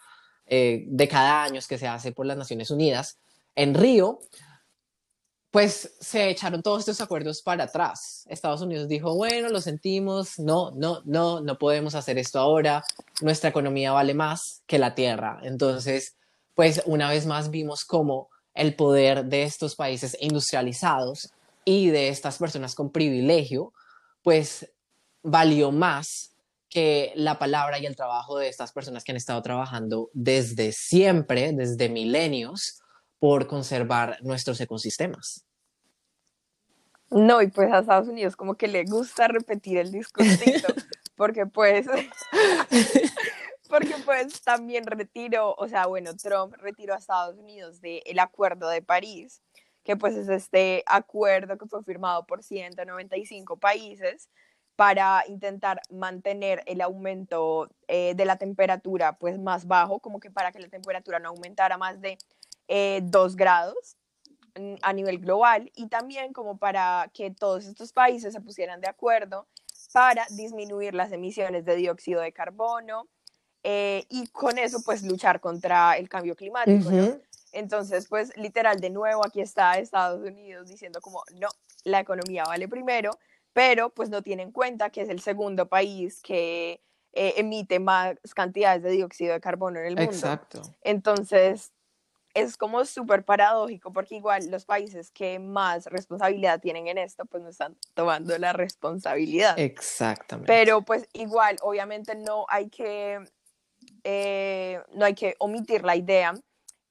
eh, 0.47 0.85
de 0.87 1.09
cada 1.09 1.42
año 1.42 1.61
que 1.68 1.77
se 1.77 1.87
hace 1.87 2.12
por 2.12 2.25
las 2.25 2.38
Naciones 2.38 2.71
Unidas, 2.71 3.18
en 3.55 3.75
Río, 3.75 4.21
pues 5.51 5.94
se 6.01 6.31
echaron 6.31 6.62
todos 6.62 6.81
estos 6.81 7.01
acuerdos 7.01 7.42
para 7.42 7.64
atrás. 7.64 8.25
Estados 8.29 8.62
Unidos 8.62 8.88
dijo, 8.88 9.14
bueno, 9.14 9.49
lo 9.49 9.61
sentimos, 9.61 10.38
no, 10.38 10.71
no, 10.71 11.03
no, 11.05 11.40
no 11.40 11.59
podemos 11.59 11.94
hacer 11.94 12.16
esto 12.16 12.38
ahora, 12.38 12.85
nuestra 13.21 13.51
economía 13.51 13.92
vale 13.92 14.14
más 14.14 14.62
que 14.66 14.79
la 14.79 14.94
tierra. 14.94 15.40
Entonces, 15.42 16.16
pues 16.55 16.83
una 16.87 17.11
vez 17.11 17.27
más 17.27 17.51
vimos 17.51 17.85
cómo 17.85 18.29
el 18.55 18.75
poder 18.75 19.25
de 19.25 19.42
estos 19.42 19.75
países 19.75 20.16
industrializados 20.21 21.33
y 21.64 21.90
de 21.90 22.09
estas 22.09 22.38
personas 22.38 22.75
con 22.75 22.90
privilegio, 22.90 23.73
pues 24.23 24.71
valió 25.23 25.73
más 25.73 26.33
que 26.68 27.12
la 27.14 27.38
palabra 27.38 27.78
y 27.78 27.87
el 27.87 27.96
trabajo 27.96 28.38
de 28.38 28.48
estas 28.48 28.72
personas 28.72 29.04
que 29.04 29.12
han 29.12 29.16
estado 29.16 29.40
trabajando 29.42 30.11
desde 30.12 30.72
siempre, 30.72 31.52
desde 31.52 31.88
milenios, 31.88 32.81
por 33.18 33.46
conservar 33.46 34.18
nuestros 34.22 34.61
ecosistemas. 34.61 35.44
No, 37.11 37.40
y 37.40 37.48
pues 37.48 37.72
a 37.72 37.81
Estados 37.81 38.09
Unidos 38.09 38.37
como 38.37 38.57
que 38.57 38.68
le 38.68 38.85
gusta 38.85 39.28
repetir 39.28 39.78
el 39.78 39.90
discursito, 39.90 40.68
porque 41.16 41.46
pues, 41.46 41.87
porque 43.68 43.94
pues 44.04 44.42
también 44.42 44.87
retiró, 44.87 45.54
o 45.54 45.68
sea, 45.68 45.87
bueno, 45.87 46.14
Trump 46.16 46.54
retiró 46.59 46.94
a 46.94 46.98
Estados 46.98 47.38
Unidos 47.38 47.81
del 47.81 48.18
Acuerdo 48.18 48.68
de 48.68 48.83
París, 48.83 49.40
que 49.85 49.96
pues 49.96 50.16
es 50.16 50.28
este 50.28 50.83
acuerdo 50.87 51.57
que 51.57 51.66
fue 51.66 51.83
firmado 51.83 52.26
por 52.26 52.42
195 52.42 53.57
países 53.57 54.28
para 54.79 55.25
intentar 55.27 55.83
mantener 55.91 56.62
el 56.67 56.81
aumento 56.83 57.69
eh, 57.88 58.14
de 58.14 58.25
la 58.25 58.37
temperatura 58.37 59.19
pues 59.19 59.37
más 59.37 59.67
bajo, 59.67 59.99
como 59.99 60.21
que 60.21 60.31
para 60.31 60.53
que 60.53 60.61
la 60.61 60.69
temperatura 60.69 61.19
no 61.19 61.31
aumentara 61.31 61.77
más 61.77 62.01
de 62.01 62.17
eh, 62.69 63.01
dos 63.03 63.35
grados 63.35 63.97
a 64.83 64.93
nivel 64.93 65.19
global 65.19 65.73
y 65.75 65.88
también 65.88 66.33
como 66.33 66.59
para 66.59 67.11
que 67.12 67.33
todos 67.33 67.67
estos 67.67 67.93
países 67.93 68.33
se 68.33 68.41
pusieran 68.41 68.81
de 68.81 68.87
acuerdo 68.87 69.49
para 69.93 70.25
disminuir 70.31 70.95
las 70.95 71.11
emisiones 71.11 71.64
de 71.64 71.75
dióxido 71.75 72.21
de 72.21 72.33
carbono 72.33 73.09
eh, 73.64 74.05
y 74.09 74.29
con 74.29 74.59
eso 74.59 74.81
pues 74.85 75.03
luchar 75.03 75.41
contra 75.41 75.97
el 75.97 76.09
cambio 76.09 76.37
climático. 76.37 76.88
Entonces 77.51 78.07
pues 78.07 78.31
literal 78.37 78.79
de 78.79 78.91
nuevo 78.91 79.27
aquí 79.27 79.41
está 79.41 79.77
Estados 79.77 80.25
Unidos 80.25 80.69
diciendo 80.69 81.01
como 81.01 81.25
no, 81.35 81.49
la 81.83 81.99
economía 81.99 82.45
vale 82.45 82.69
primero, 82.69 83.11
pero 83.59 83.90
pues 83.90 84.09
no 84.09 84.23
tiene 84.23 84.44
en 84.44 84.53
cuenta 84.53 84.90
que 84.90 85.03
es 85.03 85.09
el 85.09 85.18
segundo 85.18 85.68
país 85.68 86.21
que 86.23 86.81
eh, 87.12 87.35
emite 87.38 87.81
más 87.81 88.14
cantidades 88.33 88.85
de 88.85 88.90
dióxido 88.92 89.33
de 89.33 89.40
carbono 89.40 89.81
en 89.81 89.87
el 89.87 89.97
mundo. 89.97 90.12
Exacto. 90.12 90.62
Entonces 90.81 91.73
es 92.35 92.57
como 92.57 92.85
súper 92.85 93.25
paradójico 93.25 93.92
porque 93.92 94.14
igual 94.14 94.49
los 94.49 94.64
países 94.64 95.11
que 95.11 95.40
más 95.40 95.87
responsabilidad 95.87 96.61
tienen 96.61 96.87
en 96.87 96.99
esto, 96.99 97.25
pues 97.25 97.42
no 97.42 97.49
están 97.49 97.77
tomando 97.94 98.38
la 98.38 98.53
responsabilidad. 98.53 99.59
Exactamente. 99.59 100.47
Pero 100.47 100.83
pues 100.83 101.09
igual, 101.12 101.57
obviamente 101.62 102.14
no 102.14 102.47
hay 102.49 102.68
que, 102.68 103.18
eh, 104.05 104.81
no 104.94 105.05
hay 105.05 105.14
que 105.16 105.35
omitir 105.40 105.83
la 105.83 105.97
idea 105.97 106.33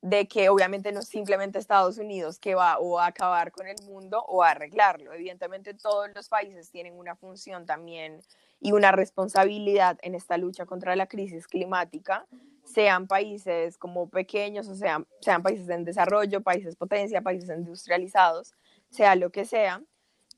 de 0.01 0.27
que 0.27 0.49
obviamente 0.49 0.91
no 0.91 0.99
es 0.99 1.07
simplemente 1.07 1.57
Estados 1.57 1.97
Unidos 1.97 2.39
que 2.39 2.55
va 2.55 2.77
o 2.79 2.99
a 2.99 3.07
acabar 3.07 3.51
con 3.51 3.67
el 3.67 3.81
mundo 3.83 4.23
o 4.27 4.43
a 4.43 4.51
arreglarlo. 4.51 5.11
Evidentemente 5.13 5.73
todos 5.73 6.09
los 6.13 6.29
países 6.29 6.69
tienen 6.69 6.97
una 6.97 7.15
función 7.15 7.65
también 7.65 8.21
y 8.59 8.71
una 8.71 8.91
responsabilidad 8.91 9.97
en 10.01 10.15
esta 10.15 10.37
lucha 10.37 10.65
contra 10.65 10.95
la 10.95 11.07
crisis 11.07 11.47
climática 11.47 12.27
sean 12.67 13.07
países 13.07 13.77
como 13.77 14.09
pequeños, 14.09 14.67
o 14.67 14.75
sean, 14.75 15.07
sean 15.21 15.41
países 15.41 15.69
en 15.69 15.85
desarrollo, 15.85 16.41
países 16.41 16.75
potencia, 16.75 17.21
países 17.21 17.49
industrializados, 17.49 18.53
sea 18.89 19.15
lo 19.15 19.31
que 19.31 19.45
sea. 19.45 19.81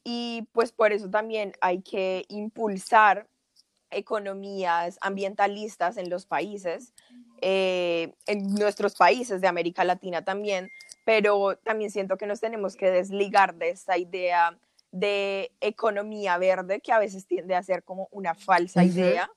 Y 0.03 0.47
pues 0.53 0.71
por 0.71 0.93
eso 0.93 1.09
también 1.09 1.53
hay 1.59 1.81
que 1.81 2.25
impulsar 2.29 3.27
economías 3.91 4.97
ambientalistas 5.01 5.97
en 5.97 6.09
los 6.09 6.25
países, 6.25 6.93
eh, 7.41 8.13
en 8.27 8.53
nuestros 8.55 8.95
países 8.95 9.41
de 9.41 9.47
América 9.47 9.83
Latina 9.83 10.23
también, 10.23 10.71
pero 11.05 11.57
también 11.57 11.91
siento 11.91 12.17
que 12.17 12.27
nos 12.27 12.39
tenemos 12.39 12.75
que 12.75 12.91
desligar 12.91 13.55
de 13.55 13.69
esta 13.69 13.97
idea 13.97 14.57
de 14.91 15.51
economía 15.61 16.37
verde 16.37 16.81
que 16.81 16.91
a 16.91 16.99
veces 16.99 17.27
tiende 17.27 17.55
a 17.55 17.63
ser 17.63 17.83
como 17.83 18.07
una 18.11 18.33
falsa 18.33 18.83
idea 18.83 19.29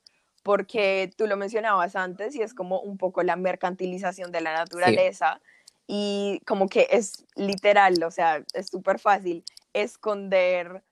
porque 0.42 1.12
tú 1.16 1.26
lo 1.26 1.36
mencionabas 1.36 1.94
antes 1.96 2.34
y 2.34 2.42
es 2.42 2.54
como 2.54 2.80
un 2.80 2.98
poco 2.98 3.22
la 3.22 3.36
mercantilización 3.36 4.32
de 4.32 4.40
la 4.40 4.52
naturaleza 4.54 5.40
y 5.86 6.40
como 6.46 6.68
que 6.68 6.88
es 6.90 7.24
literal, 7.36 8.02
o 8.02 8.10
sea, 8.10 8.42
es 8.54 8.68
súper 8.68 8.98
fácil 8.98 9.44
esconder 9.72 10.82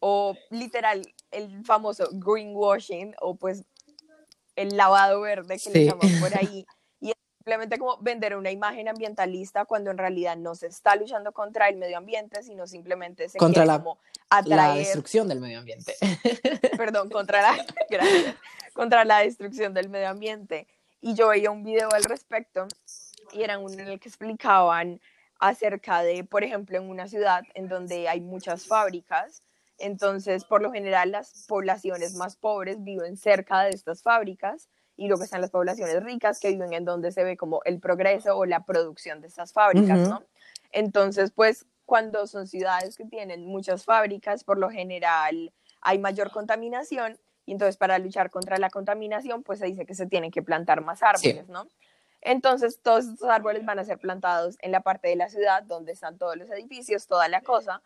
o 0.00 0.34
literal 0.50 1.02
el 1.30 1.64
famoso 1.64 2.08
greenwashing 2.12 3.14
o 3.20 3.34
pues 3.34 3.64
el 4.56 4.76
lavado 4.76 5.20
verde 5.20 5.58
que 5.58 5.70
le 5.70 5.84
llaman 5.84 6.20
por 6.20 6.36
ahí. 6.38 6.66
Y 7.00 7.10
es 7.10 7.16
simplemente 7.36 7.78
como 7.78 7.98
vender 7.98 8.36
una 8.36 8.50
imagen 8.50 8.88
ambientalista 8.88 9.64
cuando 9.66 9.90
en 9.90 9.98
realidad 9.98 10.36
no 10.36 10.54
se 10.54 10.66
está 10.66 10.96
luchando 10.96 11.32
contra 11.32 11.68
el 11.68 11.76
medio 11.76 11.98
ambiente, 11.98 12.42
sino 12.42 12.66
simplemente 12.66 13.28
se 13.28 13.38
contra 13.38 13.64
la, 13.64 13.78
como 13.78 13.98
la 14.46 14.74
destrucción 14.74 15.28
del 15.28 15.40
medio 15.40 15.58
ambiente. 15.58 15.94
Perdón, 16.76 17.10
contra 17.10 17.42
la, 17.42 17.66
contra 18.74 19.04
la 19.04 19.20
destrucción 19.20 19.74
del 19.74 19.88
medio 19.88 20.08
ambiente. 20.08 20.66
Y 21.00 21.14
yo 21.14 21.28
veía 21.28 21.50
un 21.50 21.62
video 21.62 21.88
al 21.92 22.04
respecto 22.04 22.66
y 23.32 23.42
era 23.42 23.58
uno 23.58 23.74
en 23.74 23.88
el 23.88 24.00
que 24.00 24.08
explicaban 24.08 25.00
acerca 25.38 26.02
de, 26.02 26.24
por 26.24 26.44
ejemplo, 26.44 26.78
en 26.78 26.88
una 26.88 27.08
ciudad 27.08 27.44
en 27.54 27.68
donde 27.68 28.08
hay 28.08 28.20
muchas 28.20 28.66
fábricas, 28.66 29.42
entonces, 29.78 30.44
por 30.44 30.62
lo 30.62 30.72
general, 30.72 31.10
las 31.10 31.44
poblaciones 31.46 32.14
más 32.14 32.36
pobres 32.36 32.82
viven 32.82 33.16
cerca 33.16 33.62
de 33.62 33.70
estas 33.70 34.02
fábricas 34.02 34.68
y 34.96 35.08
luego 35.08 35.24
están 35.24 35.40
las 35.42 35.50
poblaciones 35.50 36.02
ricas 36.02 36.40
que 36.40 36.48
viven 36.48 36.72
en 36.72 36.84
donde 36.84 37.12
se 37.12 37.22
ve 37.24 37.36
como 37.36 37.60
el 37.64 37.80
progreso 37.80 38.36
o 38.36 38.46
la 38.46 38.64
producción 38.64 39.20
de 39.20 39.28
estas 39.28 39.52
fábricas, 39.52 39.98
¿no? 40.08 40.22
Entonces, 40.72 41.32
pues, 41.32 41.66
cuando 41.84 42.26
son 42.26 42.46
ciudades 42.46 42.96
que 42.96 43.04
tienen 43.04 43.44
muchas 43.44 43.84
fábricas, 43.84 44.44
por 44.44 44.58
lo 44.58 44.70
general 44.70 45.52
hay 45.80 45.98
mayor 45.98 46.30
contaminación 46.32 47.18
y 47.44 47.52
entonces 47.52 47.76
para 47.76 47.98
luchar 47.98 48.30
contra 48.30 48.58
la 48.58 48.70
contaminación, 48.70 49.44
pues 49.44 49.60
se 49.60 49.66
dice 49.66 49.86
que 49.86 49.94
se 49.94 50.06
tienen 50.06 50.32
que 50.32 50.42
plantar 50.42 50.80
más 50.80 51.02
árboles, 51.02 51.48
¿no? 51.48 51.68
Entonces, 52.22 52.80
todos 52.82 53.06
estos 53.06 53.28
árboles 53.28 53.64
van 53.64 53.78
a 53.78 53.84
ser 53.84 53.98
plantados 53.98 54.56
en 54.60 54.72
la 54.72 54.80
parte 54.80 55.06
de 55.06 55.14
la 55.14 55.28
ciudad 55.28 55.62
donde 55.62 55.92
están 55.92 56.18
todos 56.18 56.36
los 56.36 56.50
edificios, 56.50 57.06
toda 57.06 57.28
la 57.28 57.40
cosa, 57.42 57.82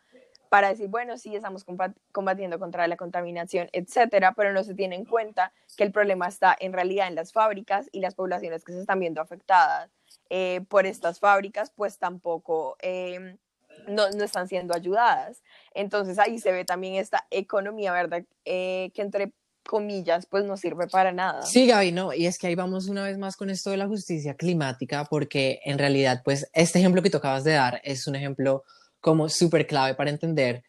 para 0.51 0.67
decir, 0.67 0.89
bueno, 0.89 1.17
sí, 1.17 1.33
estamos 1.33 1.65
combatiendo 2.11 2.59
contra 2.59 2.85
la 2.85 2.97
contaminación, 2.97 3.69
etcétera, 3.71 4.33
pero 4.35 4.51
no 4.51 4.65
se 4.65 4.75
tiene 4.75 4.97
en 4.97 5.05
cuenta 5.05 5.53
que 5.77 5.85
el 5.85 5.93
problema 5.93 6.27
está 6.27 6.53
en 6.59 6.73
realidad 6.73 7.07
en 7.07 7.15
las 7.15 7.31
fábricas 7.31 7.87
y 7.93 8.01
las 8.01 8.15
poblaciones 8.15 8.65
que 8.65 8.73
se 8.73 8.81
están 8.81 8.99
viendo 8.99 9.21
afectadas 9.21 9.89
eh, 10.29 10.59
por 10.67 10.85
estas 10.85 11.21
fábricas, 11.21 11.71
pues 11.73 11.99
tampoco 11.99 12.75
em, 12.81 13.37
no, 13.87 14.07
están 14.07 14.49
siendo 14.49 14.75
ayudadas. 14.75 15.41
Entonces 15.73 16.19
ahí 16.19 16.37
se 16.37 16.51
ve 16.51 16.65
también 16.65 16.95
esta 16.95 17.25
economía, 17.31 17.93
¿verdad? 17.93 18.25
Eh, 18.43 18.91
que 18.93 19.03
entre 19.03 19.31
comillas, 19.65 20.25
pues 20.25 20.43
no 20.43 20.57
sirve 20.57 20.87
para 20.87 21.13
nada. 21.13 21.43
Sí, 21.43 21.65
Gaby, 21.65 21.93
no, 21.93 22.13
y 22.13 22.25
es 22.25 22.37
que 22.37 22.47
ahí 22.47 22.55
vamos 22.55 22.89
una 22.89 23.05
vez 23.05 23.17
más 23.17 23.37
con 23.37 23.49
esto 23.49 23.69
de 23.69 23.77
la 23.77 23.87
justicia 23.87 24.33
climática, 24.33 25.05
porque 25.05 25.61
en 25.63 25.79
realidad, 25.79 26.23
pues 26.25 26.49
este 26.51 26.79
ejemplo 26.79 27.01
que 27.01 27.09
tú 27.09 27.19
acabas 27.19 27.45
de 27.45 27.53
dar 27.53 27.79
es 27.85 28.05
un 28.05 28.15
ejemplo 28.15 28.65
como 29.01 29.27
súper 29.27 29.67
clave 29.67 29.95
para 29.95 30.09
entender 30.09 30.63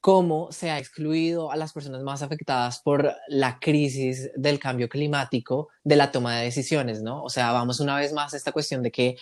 cómo 0.00 0.50
se 0.52 0.70
ha 0.70 0.78
excluido 0.78 1.50
a 1.50 1.56
las 1.56 1.72
personas 1.72 2.02
más 2.02 2.22
afectadas 2.22 2.80
por 2.82 3.14
la 3.28 3.58
crisis 3.60 4.30
del 4.36 4.58
cambio 4.58 4.88
climático 4.88 5.68
de 5.84 5.96
la 5.96 6.10
toma 6.10 6.36
de 6.36 6.44
decisiones, 6.44 7.02
¿no? 7.02 7.22
O 7.22 7.28
sea, 7.28 7.52
vamos 7.52 7.80
una 7.80 7.96
vez 7.96 8.12
más 8.12 8.32
a 8.32 8.36
esta 8.36 8.52
cuestión 8.52 8.82
de 8.82 8.90
que 8.90 9.16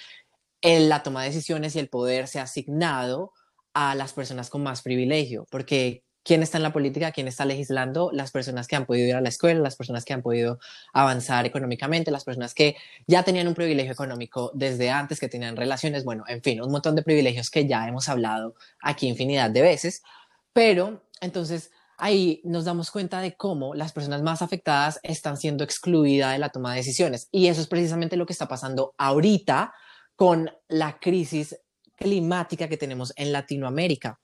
la 0.62 1.02
toma 1.02 1.22
de 1.22 1.28
decisiones 1.28 1.76
y 1.76 1.78
el 1.78 1.88
poder 1.88 2.28
se 2.28 2.40
ha 2.40 2.42
asignado 2.42 3.32
a 3.74 3.94
las 3.94 4.12
personas 4.12 4.50
con 4.50 4.62
más 4.62 4.82
privilegio, 4.82 5.46
porque 5.50 6.04
quién 6.26 6.42
está 6.42 6.56
en 6.56 6.64
la 6.64 6.72
política, 6.72 7.12
quién 7.12 7.28
está 7.28 7.44
legislando, 7.44 8.10
las 8.12 8.32
personas 8.32 8.66
que 8.66 8.74
han 8.74 8.84
podido 8.84 9.06
ir 9.06 9.14
a 9.14 9.20
la 9.20 9.28
escuela, 9.28 9.60
las 9.60 9.76
personas 9.76 10.04
que 10.04 10.12
han 10.12 10.22
podido 10.22 10.58
avanzar 10.92 11.46
económicamente, 11.46 12.10
las 12.10 12.24
personas 12.24 12.52
que 12.52 12.74
ya 13.06 13.22
tenían 13.22 13.46
un 13.46 13.54
privilegio 13.54 13.92
económico 13.92 14.50
desde 14.52 14.90
antes, 14.90 15.20
que 15.20 15.28
tenían 15.28 15.56
relaciones, 15.56 16.04
bueno, 16.04 16.24
en 16.26 16.42
fin, 16.42 16.60
un 16.60 16.72
montón 16.72 16.96
de 16.96 17.04
privilegios 17.04 17.48
que 17.48 17.68
ya 17.68 17.86
hemos 17.86 18.08
hablado 18.08 18.56
aquí 18.82 19.06
infinidad 19.06 19.50
de 19.50 19.62
veces, 19.62 20.02
pero 20.52 21.04
entonces 21.20 21.70
ahí 21.96 22.40
nos 22.42 22.64
damos 22.64 22.90
cuenta 22.90 23.20
de 23.20 23.36
cómo 23.36 23.76
las 23.76 23.92
personas 23.92 24.20
más 24.22 24.42
afectadas 24.42 24.98
están 25.04 25.36
siendo 25.36 25.62
excluidas 25.62 26.32
de 26.32 26.38
la 26.40 26.48
toma 26.48 26.72
de 26.72 26.78
decisiones. 26.78 27.28
Y 27.30 27.46
eso 27.46 27.60
es 27.60 27.68
precisamente 27.68 28.16
lo 28.16 28.26
que 28.26 28.32
está 28.32 28.48
pasando 28.48 28.94
ahorita 28.98 29.72
con 30.16 30.50
la 30.66 30.98
crisis 30.98 31.56
climática 31.94 32.68
que 32.68 32.76
tenemos 32.76 33.12
en 33.14 33.30
Latinoamérica 33.30 34.18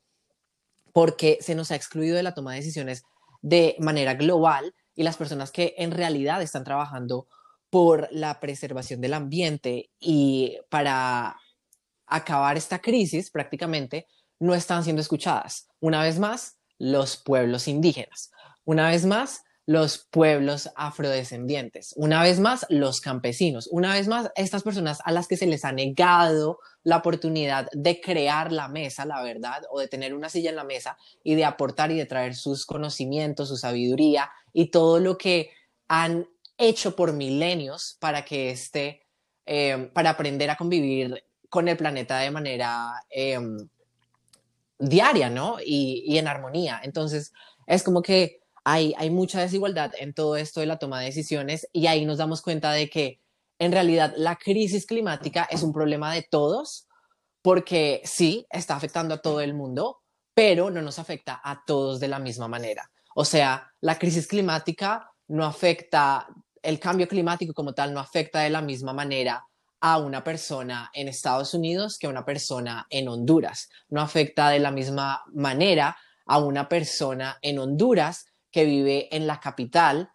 porque 0.93 1.39
se 1.41 1.55
nos 1.55 1.71
ha 1.71 1.77
excluido 1.77 2.17
de 2.17 2.23
la 2.23 2.35
toma 2.35 2.53
de 2.53 2.59
decisiones 2.59 3.05
de 3.41 3.77
manera 3.79 4.15
global 4.15 4.75
y 4.95 5.03
las 5.03 5.17
personas 5.17 5.51
que 5.51 5.75
en 5.79 5.91
realidad 5.91 6.43
están 6.43 6.65
trabajando 6.65 7.27
por 7.71 8.09
la 8.11 8.39
preservación 8.39 9.01
del 9.01 9.15
ambiente 9.15 9.91
y 9.99 10.59
para 10.69 11.37
acabar 12.07 12.57
esta 12.57 12.81
crisis 12.81 13.31
prácticamente 13.31 14.07
no 14.39 14.55
están 14.55 14.85
siendo 14.85 15.01
escuchadas. 15.01 15.69
Una 15.81 16.03
vez 16.03 16.19
más, 16.19 16.59
los 16.79 17.17
pueblos 17.17 17.69
indígenas. 17.69 18.31
Una 18.65 18.89
vez 18.89 19.07
más, 19.07 19.45
los 19.65 19.99
pueblos 19.99 20.71
afrodescendientes, 20.75 21.95
una 21.97 22.23
vez 22.23 22.41
más 22.41 22.67
los 22.69 23.01
campesinos, 23.01 23.69
una 23.71 23.95
vez 23.95 24.09
más 24.09 24.31
estas 24.35 24.65
personas 24.65 24.99
a 25.05 25.13
las 25.13 25.29
que 25.29 25.37
se 25.37 25.47
les 25.47 25.65
ha 25.65 25.71
negado 25.73 26.59
la 26.83 26.97
oportunidad 26.97 27.69
de 27.73 28.01
crear 28.01 28.51
la 28.51 28.67
mesa, 28.67 29.05
la 29.05 29.23
verdad, 29.23 29.63
o 29.71 29.79
de 29.79 29.87
tener 29.87 30.15
una 30.15 30.29
silla 30.29 30.51
en 30.51 30.57
la 30.57 30.65
mesa 30.65 30.97
y 31.23 31.37
de 31.37 31.45
aportar 31.45 31.93
y 31.93 31.97
de 31.97 32.07
traer 32.07 32.35
sus 32.35 32.67
conocimientos, 32.67 33.49
su 33.49 33.57
sabiduría 33.57 34.31
y 34.53 34.71
todo 34.71 34.99
lo 34.99 35.17
que 35.17 35.51
han 35.87 36.27
hecho 36.59 36.97
por 36.97 37.13
milenios 37.13 37.97
para 38.01 38.25
que 38.25 38.51
esté, 38.51 39.07
eh, 39.47 39.91
para 39.95 40.11
aprender 40.11 40.51
a 40.51 40.57
convivir 40.57 41.25
con 41.49 41.69
el 41.69 41.77
planeta 41.77 42.19
de 42.19 42.31
manera 42.33 42.95
em, 43.11 43.69
diaria, 44.79 45.31
¿no? 45.31 45.59
Y 45.65 46.19
en 46.19 46.27
armonía. 46.27 46.81
Entonces, 46.83 47.33
es 47.67 47.83
como 47.83 48.03
que 48.03 48.42
hay, 48.65 49.11
mucha 49.11 49.41
desigualdad 49.41 49.93
en 49.99 50.15
todo 50.15 50.37
esto 50.37 50.61
de 50.61 50.67
la 50.67 50.79
toma 50.79 51.01
de 51.01 51.07
decisiones 51.07 51.69
y 51.73 51.87
ahí 51.87 52.05
nos 52.05 52.19
damos 52.19 52.43
cuenta 52.43 52.73
de 52.73 52.89
que 52.89 53.21
en 53.59 53.73
realidad 53.73 54.15
la 54.17 54.37
crisis 54.37 54.87
climática 54.87 55.49
es 55.51 55.63
un 55.63 55.73
problema 55.73 56.13
de 56.13 56.23
todos 56.23 56.87
porque 57.43 58.03
sí, 58.05 58.47
está 58.51 58.77
afectando 58.77 59.15
a 59.15 59.23
todo 59.23 59.41
el 59.41 59.55
mundo, 59.55 60.01
pero 60.35 60.71
no 60.71 60.81
nos 60.81 60.99
afecta 60.99 61.41
a 61.43 61.65
todos 61.67 61.99
de 61.99 62.09
la 62.09 62.21
misma 62.21 62.47
manera. 62.47 62.91
O 63.15 63.25
sea, 63.25 63.73
la 63.81 63.99
crisis 63.99 64.29
climática 64.29 65.11
no 65.29 65.45
afecta, 65.45 66.29
el 66.63 66.79
cambio 66.79 67.09
climático 67.09 67.53
como 67.53 67.75
tal 67.75 67.93
no 67.93 68.01
afecta 68.01 68.41
de 68.41 68.51
la 68.51 68.63
misma 68.63 68.93
manera 68.93 69.45
a 69.81 69.99
una 69.99 70.23
persona 70.23 70.91
en 70.95 71.09
Estados 71.09 71.53
Unidos 71.55 71.99
que 71.99 72.07
a 72.07 72.11
una 72.11 72.25
persona 72.25 72.87
en 72.91 73.09
Honduras. 73.09 73.69
No 73.89 74.01
afecta 74.01 74.49
de 74.51 74.61
la 74.61 74.71
misma 74.71 75.25
manera 75.33 75.97
a 76.27 76.39
una 76.39 76.69
persona 76.69 77.39
en 77.43 77.59
Honduras 77.59 78.27
que 78.53 78.65
vive 78.65 79.09
en 79.15 79.27
la 79.27 79.41
capital 79.41 80.11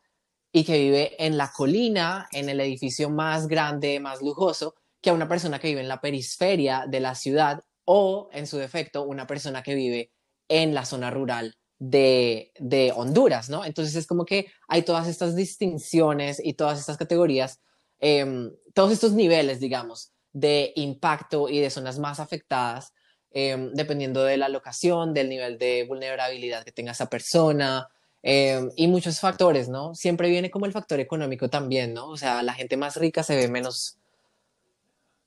y 0.51 0.63
que 0.63 0.77
vive 0.77 1.25
en 1.25 1.37
la 1.37 1.51
colina, 1.51 2.29
en 2.31 2.49
el 2.49 2.61
edificio 2.61 3.09
más 3.09 3.47
grande, 3.47 3.99
más 3.99 4.21
lujoso, 4.21 4.75
que 5.01 5.09
a 5.09 5.13
una 5.13 5.27
persona 5.27 5.59
que 5.59 5.67
vive 5.67 5.81
en 5.81 5.87
la 5.87 5.99
periferia 5.99 6.85
de 6.87 6.99
la 6.99 7.15
ciudad 7.15 7.63
o, 7.85 8.29
en 8.31 8.47
su 8.47 8.57
defecto, 8.57 9.03
una 9.03 9.27
persona 9.27 9.63
que 9.63 9.75
vive 9.75 10.11
en 10.47 10.73
la 10.73 10.85
zona 10.85 11.11
rural 11.11 11.55
de, 11.79 12.51
Honduras, 12.95 13.49
¿no? 13.49 13.65
Entonces 13.65 13.95
es 13.95 14.07
como 14.07 14.25
que 14.25 14.47
hay 14.67 14.81
todas 14.81 15.07
estas 15.07 15.35
distinciones 15.35 16.41
y 16.43 16.53
todas 16.53 16.79
estas 16.79 16.97
categorías, 16.97 17.61
em, 17.99 18.51
todos 18.73 18.91
estos 18.91 19.13
niveles, 19.13 19.59
digamos, 19.59 20.11
de 20.33 20.73
impacto 20.75 21.49
y 21.49 21.59
de 21.59 21.69
zonas 21.69 21.99
más 21.99 22.19
afectadas, 22.19 22.93
em, 23.31 23.71
dependiendo 23.73 24.23
de 24.23 24.37
la 24.37 24.49
locación, 24.49 25.13
del 25.13 25.29
nivel 25.29 25.57
de 25.57 25.85
vulnerabilidad 25.87 26.63
que 26.63 26.71
tenga 26.71 26.91
esa 26.91 27.09
persona, 27.09 27.87
Em, 28.23 28.71
y 28.75 28.87
muchos 28.87 29.19
factores, 29.19 29.69
¿no? 29.69 29.95
Siempre 29.95 30.29
viene 30.29 30.49
como 30.49 30.65
el 30.65 30.71
factor 30.71 30.99
económico 30.99 31.49
también, 31.49 31.93
¿no? 31.93 32.09
O 32.09 32.17
sea, 32.17 32.41
la 32.43 32.53
gente 32.53 32.75
más 32.75 32.95
rica 32.95 33.23
se 33.23 33.35
ve 33.35 33.47
menos, 33.47 33.97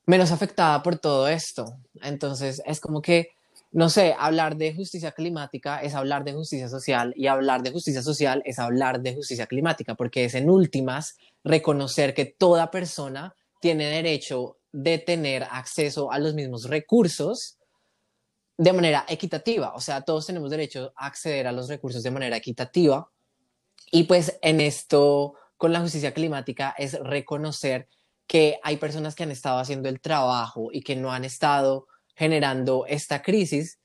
menos 0.07 0.33
afectada 0.33 0.83
por 0.83 0.99
todo 0.99 1.29
esto. 1.29 1.77
Entonces, 2.03 2.63
es 2.67 2.81
como 2.81 3.01
que, 3.01 3.31
no 3.73 3.89
sé, 3.89 4.15
hablar 4.19 4.57
de 4.57 4.75
justicia 4.75 5.13
climática 5.13 5.81
es 5.81 5.95
hablar 5.95 6.25
de 6.25 6.33
justicia 6.33 6.69
social 6.69 7.15
y 7.17 7.29
hablar 7.29 7.63
de 7.63 7.71
justicia 7.71 8.03
social 8.03 8.43
es 8.45 8.59
hablar 8.59 9.01
de 9.01 9.15
justicia 9.15 9.47
climática, 9.47 9.95
porque 9.95 10.25
es 10.25 10.35
en 10.35 10.51
últimas 10.51 11.17
reconocer 11.45 12.13
que 12.13 12.27
toda 12.27 12.71
persona 12.71 13.35
tiene 13.61 13.87
derecho 13.87 14.57
de 14.73 14.99
tener 14.99 15.45
acceso 15.45 16.11
a 16.13 16.19
los 16.19 16.35
mismos 16.35 16.69
recursos 16.69 17.60
de 18.61 18.75
manera 18.75 19.07
equitativa, 19.09 19.73
o 19.75 19.81
sea, 19.81 20.03
todos 20.03 20.27
tenemos 20.27 20.51
derecho 20.51 20.93
a 20.95 21.07
acceder 21.07 21.47
a 21.47 21.53
los 21.53 21.67
recursos 21.67 22.03
de 22.03 22.11
manera 22.11 22.37
equitativa 22.37 23.11
y 23.91 24.05
pues 24.05 24.39
en 24.43 24.61
esto 24.61 25.33
con 25.57 25.73
la 25.73 25.81
justicia 25.81 26.13
climática 26.13 26.75
es 26.77 26.93
reconocer 27.01 27.89
que 28.27 28.61
hay 28.63 28.77
personas 28.77 29.15
que 29.15 29.23
han 29.23 29.31
estado 29.31 29.61
haciendo 29.61 29.89
el 29.89 30.03
trabajo 30.03 30.69
y 30.71 30.83
que 30.83 30.95
no 30.95 31.11
han 31.11 31.25
estado 31.25 31.87
generando 32.15 32.85
esta 32.87 33.23
crisis 33.23 33.81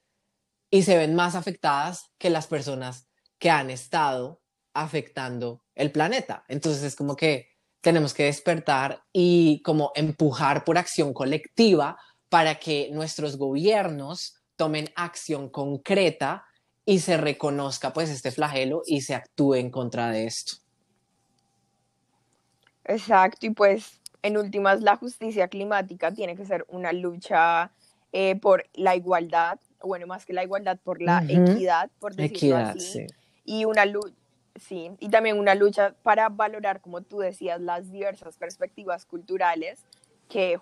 y 0.69 0.83
se 0.83 0.97
ven 0.97 1.15
más 1.15 1.35
afectadas 1.35 2.11
que 2.17 2.29
las 2.29 2.47
personas 2.47 3.07
que 3.39 3.49
han 3.49 3.69
estado 3.69 4.41
afectando 4.73 5.63
el 5.73 5.89
planeta. 5.93 6.43
Entonces 6.49 6.83
es 6.83 6.97
como 6.97 7.15
que 7.15 7.47
tenemos 7.79 8.13
que 8.13 8.25
despertar 8.25 9.05
y 9.13 9.61
como 9.61 9.93
empujar 9.95 10.65
por 10.65 10.77
acción 10.77 11.13
colectiva 11.13 11.97
para 12.27 12.55
que 12.55 12.89
nuestros 12.91 13.37
gobiernos 13.37 14.41
tomen 14.55 14.89
acción 14.95 15.49
concreta 15.49 16.45
y 16.85 16.99
se 16.99 17.17
reconozca 17.17 17.93
pues 17.93 18.09
este 18.09 18.31
flagelo 18.31 18.83
y 18.85 19.01
se 19.01 19.15
actúe 19.15 19.55
en 19.55 19.71
contra 19.71 20.11
de 20.11 20.25
esto. 20.25 20.57
Exacto, 22.85 23.47
y 23.47 23.49
pues 23.49 23.99
en 24.21 24.37
últimas 24.37 24.81
la 24.81 24.95
justicia 24.95 25.47
climática 25.47 26.11
tiene 26.11 26.35
que 26.35 26.45
ser 26.45 26.65
una 26.69 26.93
lucha 26.93 27.71
eh, 28.11 28.35
por 28.35 28.65
la 28.73 28.95
igualdad, 28.95 29.59
bueno, 29.81 30.07
más 30.07 30.25
que 30.25 30.33
la 30.33 30.43
igualdad, 30.43 30.77
por 30.83 31.01
la 31.01 31.23
equidad, 31.27 31.89
por 31.99 32.15
decirlo 32.15 32.37
equidad, 32.37 32.69
así, 32.69 33.07
y 33.43 33.65
una 33.65 33.85
lucha, 33.85 34.15
sí, 34.55 34.91
y 34.99 35.09
también 35.09 35.39
una 35.39 35.55
lucha 35.55 35.95
para 36.03 36.29
valorar, 36.29 36.79
como 36.79 37.01
tú 37.01 37.19
decías, 37.19 37.59
las 37.59 37.91
diversas 37.91 38.37
perspectivas 38.37 39.05
culturales 39.05 39.83
que 40.29 40.59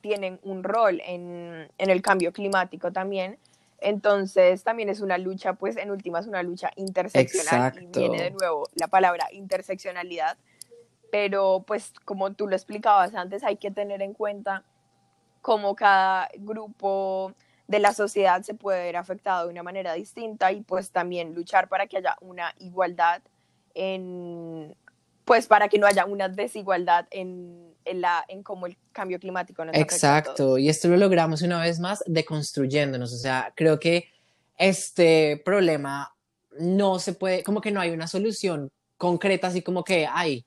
tienen 0.00 0.38
un 0.42 0.62
rol 0.62 1.00
en, 1.04 1.70
en 1.78 1.90
el 1.90 2.02
cambio 2.02 2.32
climático 2.32 2.92
también, 2.92 3.38
entonces 3.78 4.64
también 4.64 4.88
es 4.88 5.00
una 5.00 5.18
lucha, 5.18 5.54
pues 5.54 5.76
en 5.76 5.90
últimas 5.90 6.26
una 6.26 6.42
lucha 6.42 6.70
interseccional. 6.76 7.72
Y 7.82 7.86
viene 7.98 8.22
de 8.22 8.30
nuevo 8.30 8.68
la 8.74 8.88
palabra 8.88 9.28
interseccionalidad, 9.32 10.38
pero 11.10 11.64
pues 11.66 11.92
como 12.04 12.32
tú 12.32 12.48
lo 12.48 12.56
explicabas 12.56 13.14
antes, 13.14 13.44
hay 13.44 13.56
que 13.56 13.70
tener 13.70 14.02
en 14.02 14.14
cuenta 14.14 14.64
cómo 15.42 15.76
cada 15.76 16.28
grupo 16.38 17.32
de 17.68 17.78
la 17.78 17.92
sociedad 17.92 18.42
se 18.42 18.54
puede 18.54 18.84
ver 18.84 18.96
afectado 18.96 19.46
de 19.46 19.52
una 19.52 19.62
manera 19.62 19.92
distinta 19.92 20.52
y 20.52 20.62
pues 20.62 20.90
también 20.90 21.34
luchar 21.34 21.68
para 21.68 21.86
que 21.86 21.98
haya 21.98 22.16
una 22.20 22.54
igualdad 22.58 23.22
en, 23.74 24.74
pues 25.24 25.46
para 25.46 25.68
que 25.68 25.78
no 25.78 25.86
haya 25.86 26.06
una 26.06 26.28
desigualdad 26.28 27.06
en, 27.10 27.75
en, 27.86 28.00
la, 28.00 28.24
en 28.28 28.42
cómo 28.42 28.66
el 28.66 28.76
cambio 28.92 29.18
climático 29.18 29.64
nos 29.64 29.76
Exacto, 29.76 30.58
y 30.58 30.68
esto 30.68 30.88
lo 30.88 30.96
logramos 30.96 31.42
una 31.42 31.60
vez 31.60 31.80
más 31.80 32.02
deconstruyéndonos, 32.06 33.12
o 33.12 33.16
sea, 33.16 33.52
creo 33.56 33.78
que 33.78 34.10
este 34.58 35.40
problema 35.44 36.14
no 36.58 36.98
se 36.98 37.12
puede, 37.12 37.42
como 37.42 37.60
que 37.60 37.70
no 37.70 37.80
hay 37.80 37.90
una 37.90 38.06
solución 38.06 38.70
concreta, 38.96 39.48
así 39.48 39.62
como 39.62 39.84
que, 39.84 40.06
ay, 40.10 40.44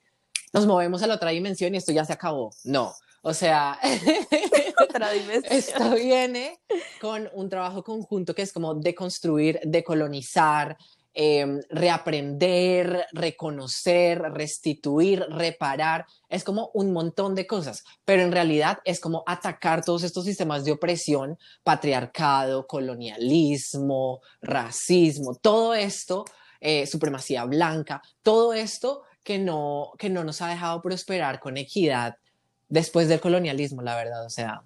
nos 0.52 0.66
movemos 0.66 1.02
a 1.02 1.06
la 1.06 1.14
otra 1.14 1.30
dimensión 1.30 1.74
y 1.74 1.78
esto 1.78 1.92
ya 1.92 2.04
se 2.04 2.12
acabó. 2.12 2.50
No, 2.64 2.94
o 3.22 3.34
sea, 3.34 3.78
esto 5.50 5.94
viene 5.94 6.58
con 7.00 7.28
un 7.32 7.48
trabajo 7.48 7.84
conjunto 7.84 8.34
que 8.34 8.42
es 8.42 8.52
como 8.52 8.74
deconstruir, 8.74 9.60
decolonizar, 9.64 10.76
eh, 11.14 11.60
reaprender, 11.70 13.06
reconocer, 13.12 14.20
restituir, 14.20 15.24
reparar. 15.28 16.06
Es 16.28 16.44
como 16.44 16.70
un 16.74 16.92
montón 16.92 17.34
de 17.34 17.46
cosas, 17.46 17.84
pero 18.04 18.22
en 18.22 18.32
realidad 18.32 18.78
es 18.84 19.00
como 19.00 19.24
atacar 19.26 19.84
todos 19.84 20.04
estos 20.04 20.24
sistemas 20.24 20.64
de 20.64 20.72
opresión, 20.72 21.38
patriarcado, 21.62 22.66
colonialismo, 22.66 24.20
racismo, 24.40 25.34
todo 25.34 25.74
esto, 25.74 26.24
eh, 26.60 26.86
supremacía 26.86 27.44
blanca, 27.44 28.02
todo 28.22 28.52
esto 28.52 29.02
que 29.24 29.38
no, 29.38 29.92
que 29.98 30.10
no 30.10 30.24
nos 30.24 30.42
ha 30.42 30.48
dejado 30.48 30.80
prosperar 30.80 31.40
con 31.40 31.56
equidad 31.56 32.16
después 32.68 33.08
del 33.08 33.20
colonialismo, 33.20 33.82
la 33.82 33.96
verdad. 33.96 34.24
O 34.24 34.30
sea, 34.30 34.62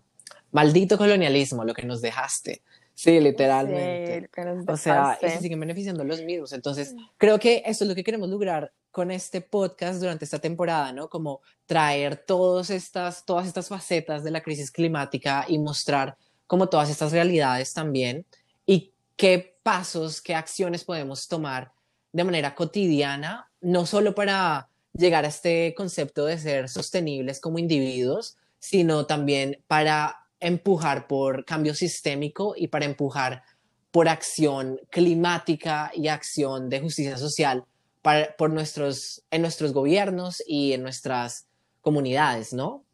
maldito 0.53 0.97
colonialismo, 0.97 1.65
lo 1.65 1.75
que 1.75 1.85
nos 1.85 2.01
dejaste. 2.01 2.63
Sí, 2.95 3.19
literalmente. 3.21 4.31
o 4.69 4.77
sea, 4.77 5.19
y 5.21 5.29
se 5.29 5.41
siguen 5.41 5.61
beneficiando 5.61 6.05
los 6.05 6.23
mismos. 6.23 6.53
Entonces, 6.53 6.95
creo 7.17 7.39
que 7.39 7.63
eso 7.67 7.85
es 7.85 7.89
lo 7.89 7.95
que 7.95 8.05
queremos 8.05 8.29
lograr 8.29 8.73
con 8.93 9.11
este 9.11 9.41
podcast 9.41 10.01
durante 10.01 10.25
esta 10.25 10.39
temporada, 10.39 10.93
¿no? 10.93 11.09
Como 11.09 11.41
traer 11.67 12.17
todas 12.17 12.71
estas, 12.71 13.25
todas 13.25 13.49
estas 13.49 13.69
facetas 13.69 14.23
de 14.23 14.31
la 14.31 14.41
crisis 14.41 14.71
climática 14.71 15.45
y 15.49 15.59
mostrar 15.59 16.17
como 16.47 16.69
todas 16.69 16.89
estas 16.89 17.11
realidades 17.11 17.75
también 17.75 18.25
y 18.65 18.93
qué 19.17 19.59
pasos, 19.65 20.23
qué 20.23 20.37
acciones 20.37 20.85
podemos 20.85 21.27
tomar 21.27 21.73
de 22.13 22.23
manera 22.23 22.55
cotidiana, 22.55 23.51
no 23.61 23.87
solo 23.87 24.15
para 24.15 24.69
llegar 24.93 25.25
a 25.25 25.29
este 25.29 25.75
concepto 25.77 26.27
de 26.27 26.39
ser 26.39 26.69
sostenibles 26.69 27.41
como 27.41 27.59
individuos, 27.59 28.37
sino 28.61 29.07
también 29.07 29.63
para 29.67 30.24
empujar 30.45 31.07
por 31.07 31.45
cambio 31.45 31.75
sistémico 31.75 32.55
y 32.57 32.69
para 32.69 32.85
empujar 32.85 33.43
por 33.91 34.09
acción 34.09 34.79
climática 34.91 35.91
y 35.95 36.09
acción 36.09 36.69
de 36.69 36.81
justicia 36.81 37.17
social 37.17 37.65
para, 38.03 38.37
por 38.37 38.51
nuestros, 38.51 39.25
en 39.31 39.43
nuestros 39.43 39.73
gobiernos 39.73 40.43
y 40.47 40.73
en 40.73 40.83
nuestras 40.83 41.47
comunidades, 41.81 42.53
¿no? 42.53 42.85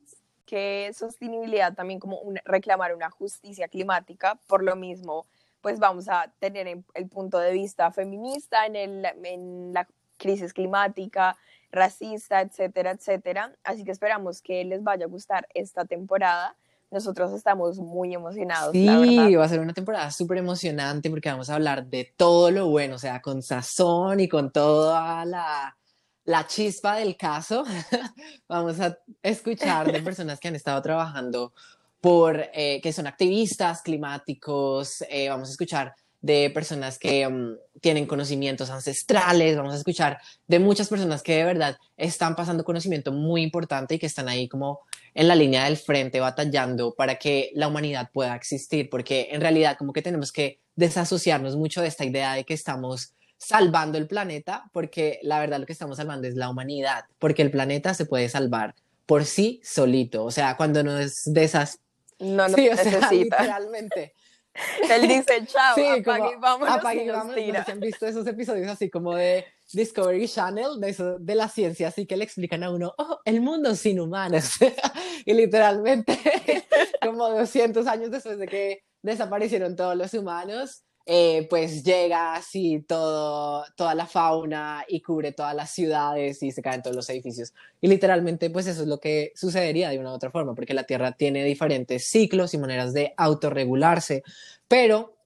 Que 0.46 0.92
sostenibilidad 0.94 1.74
también 1.74 2.00
como 2.00 2.20
reclamar 2.44 2.94
una 2.94 3.10
justicia 3.10 3.66
climática, 3.68 4.38
por 4.46 4.62
lo 4.62 4.76
mismo, 4.76 5.26
pues 5.60 5.78
vamos 5.78 6.08
a 6.08 6.32
tener 6.38 6.68
el 6.68 7.08
punto 7.08 7.38
de 7.38 7.52
vista 7.52 7.90
feminista 7.90 8.66
en, 8.66 8.76
el, 8.76 9.06
en 9.24 9.72
la 9.72 9.88
crisis 10.18 10.52
climática, 10.52 11.36
racista, 11.72 12.42
etcétera, 12.42 12.92
etcétera. 12.92 13.56
Así 13.64 13.84
que 13.84 13.90
esperamos 13.90 14.42
que 14.42 14.64
les 14.64 14.82
vaya 14.82 15.06
a 15.06 15.08
gustar 15.08 15.48
esta 15.54 15.84
temporada. 15.84 16.56
Nosotros 16.90 17.33
estamos 17.33 17.79
muy 17.79 18.14
emocionados. 18.14 18.72
Sí, 18.72 18.87
va 18.87 19.44
a 19.44 19.48
ser 19.48 19.61
una 19.61 19.72
temporada 19.72 20.11
súper 20.11 20.38
emocionante 20.38 21.09
porque 21.09 21.31
vamos 21.31 21.48
a 21.48 21.55
hablar 21.55 21.87
de 21.87 22.12
todo 22.16 22.50
lo 22.50 22.68
bueno, 22.68 22.96
o 22.96 22.98
sea, 22.98 23.22
con 23.22 23.42
sazón 23.42 24.18
y 24.18 24.29
con 24.29 24.50
toda 24.50 25.24
la, 25.24 25.76
la 26.24 26.46
chispa 26.46 26.96
del 26.96 27.16
caso. 27.16 27.64
vamos 28.48 28.81
a 28.81 28.98
escuchar 29.22 29.92
de 29.92 30.03
personas 30.03 30.40
que 30.40 30.48
han 30.48 30.57
estado 30.57 30.83
trabajando 30.83 31.53
por, 32.00 32.40
eh, 32.55 32.81
que 32.83 32.92
son 32.92 33.07
activistas 33.07 33.83
climáticos, 33.83 35.05
eh, 35.09 35.29
vamos 35.29 35.48
a 35.48 35.53
escuchar 35.53 35.94
de 36.20 36.50
personas 36.50 36.98
que 36.98 37.26
mm, 37.26 37.56
tienen 37.80 38.06
conocimientos 38.06 38.70
ancestrales, 38.70 39.56
vamos 39.56 39.74
a 39.74 39.78
escuchar 39.78 40.18
de 40.46 40.59
muchas 40.59 40.88
personas 40.88 41.22
que 41.22 41.37
de 41.37 41.44
verdad 41.44 41.78
están 41.96 42.37
pasando 42.37 42.64
conocimiento 42.64 43.12
muy 43.12 43.42
importante 43.42 43.94
y 43.94 43.98
que 43.98 44.06
están 44.06 44.28
ahí 44.28 44.48
como 44.48 44.80
en 45.14 45.28
la 45.28 45.35
línea 45.35 45.64
del 45.64 45.76
frente 45.76 46.20
batallando 46.20 46.94
para 46.94 47.16
que 47.16 47.50
la 47.54 47.68
humanidad 47.68 48.11
pueda 48.12 48.37
existir, 48.37 48.90
porque 48.90 49.28
en 49.30 49.40
realidad 49.40 49.76
como 49.78 49.92
que 49.92 50.02
tenemos 50.02 50.30
que 50.30 50.61
desasociarnos 50.76 51.56
mucho 51.56 51.80
de 51.80 51.88
esta 51.88 52.04
idea 52.04 52.35
de 52.35 52.44
que 52.44 52.54
estamos 52.54 53.14
salvando 53.38 53.96
el 53.96 54.06
planeta, 54.06 54.64
porque 54.72 55.18
la 55.22 55.40
verdad 55.40 55.59
lo 55.59 55.66
que 55.66 55.72
estamos 55.72 55.96
salvando 55.96 56.28
es 56.28 56.35
la 56.35 56.50
humanidad, 56.50 57.04
porque 57.18 57.42
el 57.42 57.50
planeta 57.50 57.94
se 57.94 58.04
puede 58.04 58.28
salvar 58.28 58.74
por 59.06 59.24
sí 59.24 59.61
solito, 59.64 60.24
o 60.24 60.30
sea, 60.30 60.56
cuando 60.56 60.83
nos 60.83 61.22
desas... 61.24 61.80
No, 62.18 62.46
no 62.48 62.54
sí, 62.54 62.68
o 62.68 62.76
sea, 62.76 63.11
literalmente 63.11 64.14
Él 64.90 65.02
dice, 65.02 65.46
chao, 65.46 65.74
sí, 65.74 65.86
apague, 65.86 66.36
vámonos 66.38 66.76
apague, 66.76 67.10
vámonos, 67.10 67.68
han 67.68 67.80
visto 67.80 68.06
esos 68.06 68.26
episodios 68.26 68.68
así 68.68 68.90
como 68.90 69.14
de 69.14 69.44
Discovery 69.72 70.26
Channel, 70.26 70.80
de, 70.80 70.88
eso, 70.88 71.18
de 71.18 71.34
la 71.34 71.48
ciencia, 71.48 71.88
así 71.88 72.06
que 72.06 72.16
le 72.16 72.24
explican 72.24 72.62
a 72.64 72.70
uno, 72.70 72.92
oh, 72.98 73.20
el 73.24 73.40
mundo 73.40 73.74
sin 73.74 74.00
humanos. 74.00 74.54
y 75.24 75.32
literalmente, 75.34 76.18
como 77.02 77.28
200 77.28 77.86
años 77.86 78.10
después 78.10 78.38
de 78.38 78.46
que 78.46 78.82
desaparecieron 79.02 79.76
todos 79.76 79.96
los 79.96 80.12
humanos, 80.14 80.84
eh, 81.12 81.49
pues 81.51 81.83
llega 81.83 82.35
así 82.35 82.85
todo, 82.87 83.64
toda 83.75 83.96
la 83.96 84.07
fauna 84.07 84.85
y 84.87 85.01
cubre 85.01 85.33
todas 85.33 85.57
las 85.57 85.73
ciudades 85.73 86.40
y 86.40 86.53
se 86.53 86.62
caen 86.62 86.83
todos 86.83 86.94
los 86.94 87.11
edificios. 87.11 87.53
Y 87.81 87.88
literalmente, 87.88 88.49
pues 88.49 88.68
eso 88.68 88.83
es 88.83 88.87
lo 88.87 89.01
que 89.01 89.33
sucedería 89.35 89.88
de 89.90 89.99
una 89.99 90.12
u 90.12 90.14
otra 90.14 90.31
forma, 90.31 90.55
porque 90.55 90.73
la 90.73 90.85
Tierra 90.85 91.11
tiene 91.11 91.42
diferentes 91.42 92.07
ciclos 92.09 92.55
y 92.55 92.59
maneras 92.59 92.92
de 92.92 93.12
autorregularse, 93.16 94.23
pero 94.68 95.16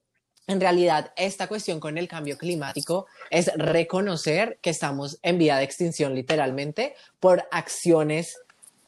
en 0.47 0.59
realidad 0.59 1.13
esta 1.17 1.49
cuestión 1.49 1.81
con 1.81 1.99
el 1.99 2.09
cambio 2.09 2.39
climático 2.39 3.05
es 3.29 3.53
reconocer 3.55 4.59
que 4.63 4.71
estamos 4.71 5.19
en 5.21 5.37
vía 5.37 5.59
de 5.59 5.65
extinción 5.65 6.15
literalmente 6.15 6.95
por 7.21 7.47
acciones 7.51 8.39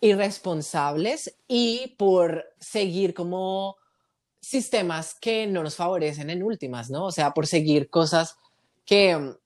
irresponsables 0.01 1.37
y 1.47 1.95
por 1.99 2.47
seguir 2.59 3.13
como 3.13 3.77
sistemas 4.47 5.17
que 5.21 5.47
no 5.49 5.65
nos 5.65 5.75
favorecen 5.75 6.31
en 6.31 6.43
últimas, 6.45 6.89
¿no? 6.89 7.07
O 7.07 7.11
sea, 7.11 7.33
por 7.33 7.49
seguir 7.49 7.91
cosas 7.91 8.37
que 8.85 9.17
mm, 9.17 9.37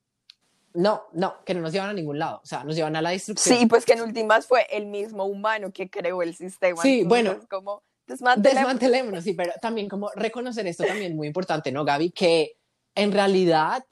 no, 0.75 1.05
no, 1.15 1.43
que 1.45 1.55
no 1.55 1.63
nos 1.63 1.73
llevan 1.73 1.89
a 1.89 1.93
ningún 1.95 2.19
lado, 2.19 2.41
o 2.43 2.47
sea, 2.47 2.65
nos 2.65 2.77
llevan 2.77 2.95
a 2.97 3.03
la 3.03 3.11
destrucción. 3.11 3.59
Sí, 3.59 3.67
pues 3.67 3.87
que 3.87 3.95
en 3.95 4.03
últimas 4.03 4.47
fue 4.47 4.67
el 4.71 4.87
mismo 4.87 5.25
humano 5.25 5.73
que 5.73 5.89
creó 5.89 6.21
el 6.21 6.37
sistema. 6.37 6.83
Sí, 6.83 7.05
bueno, 7.05 7.39
como 7.49 7.83
desmantelémonos. 8.07 9.25
sí, 9.25 9.33
pero 9.33 9.53
también 9.63 9.89
como 9.89 10.11
reconocer 10.17 10.67
esto 10.67 10.85
también 10.85 11.17
muy 11.17 11.29
importante, 11.29 11.73
¿no, 11.73 11.85
Gaby? 11.85 12.11
Que 12.11 12.59
en 12.95 13.13
realidad 13.13 13.83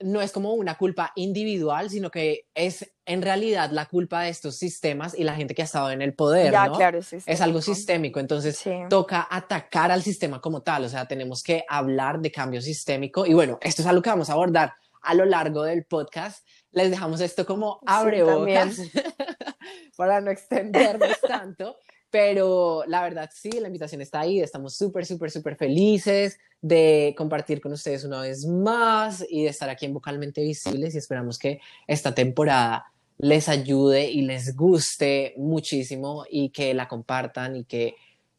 no 0.00 0.20
es 0.20 0.32
como 0.32 0.54
una 0.54 0.76
culpa 0.76 1.12
individual, 1.14 1.90
sino 1.90 2.10
que 2.10 2.46
es 2.54 2.92
en 3.04 3.22
realidad 3.22 3.70
la 3.70 3.86
culpa 3.86 4.22
de 4.22 4.30
estos 4.30 4.56
sistemas 4.56 5.18
y 5.18 5.24
la 5.24 5.34
gente 5.34 5.54
que 5.54 5.62
ha 5.62 5.64
estado 5.64 5.90
en 5.90 6.02
el 6.02 6.14
poder, 6.14 6.52
¿no? 6.52 6.76
Claro, 6.76 6.98
es, 6.98 7.40
algo 7.40 7.60
sistémico, 7.60 8.20
entonces 8.20 8.62
toca 8.88 9.26
atacar 9.30 9.90
al 9.90 10.02
sistema 10.02 10.40
como 10.40 10.62
tal, 10.62 10.84
o 10.84 10.88
sea, 10.88 11.06
tenemos 11.06 11.42
que 11.42 11.64
hablar 11.68 12.20
de 12.20 12.30
cambio 12.30 12.62
sistémico 12.62 13.26
y 13.26 13.34
bueno, 13.34 13.58
esto 13.62 13.82
es 13.82 13.88
algo 13.88 14.02
que 14.02 14.10
vamos 14.10 14.30
a 14.30 14.34
abordar 14.34 14.74
a 15.02 15.14
lo 15.14 15.24
largo 15.24 15.62
del 15.62 15.84
podcast. 15.84 16.46
Les 16.72 16.90
dejamos 16.90 17.20
esto 17.20 17.46
como 17.46 17.80
abre 17.86 18.22
bocas 18.22 18.78
para 19.96 20.20
no 20.20 20.30
extendernos 20.30 21.20
tanto. 21.28 21.76
Pero 22.10 22.84
la 22.86 23.02
verdad 23.02 23.30
sí, 23.32 23.50
la 23.50 23.68
invitación 23.68 24.00
está 24.00 24.20
ahí, 24.20 24.40
estamos 24.40 24.74
súper, 24.74 25.06
súper, 25.06 25.30
súper 25.30 25.56
felices 25.56 26.38
de 26.60 27.14
compartir 27.16 27.60
con 27.60 27.72
ustedes 27.72 28.04
una 28.04 28.20
vez 28.20 28.44
más 28.44 29.24
y 29.28 29.44
de 29.44 29.50
estar 29.50 29.70
aquí 29.70 29.86
en 29.86 29.94
Vocalmente 29.94 30.42
Visibles 30.42 30.94
y 30.94 30.98
esperamos 30.98 31.38
que 31.38 31.60
esta 31.86 32.14
temporada 32.14 32.92
les 33.18 33.48
ayude 33.48 34.10
y 34.10 34.22
les 34.22 34.56
guste 34.56 35.34
muchísimo 35.36 36.24
y 36.28 36.50
que 36.50 36.74
la 36.74 36.88
compartan 36.88 37.56
y 37.56 37.64
que 37.64 37.94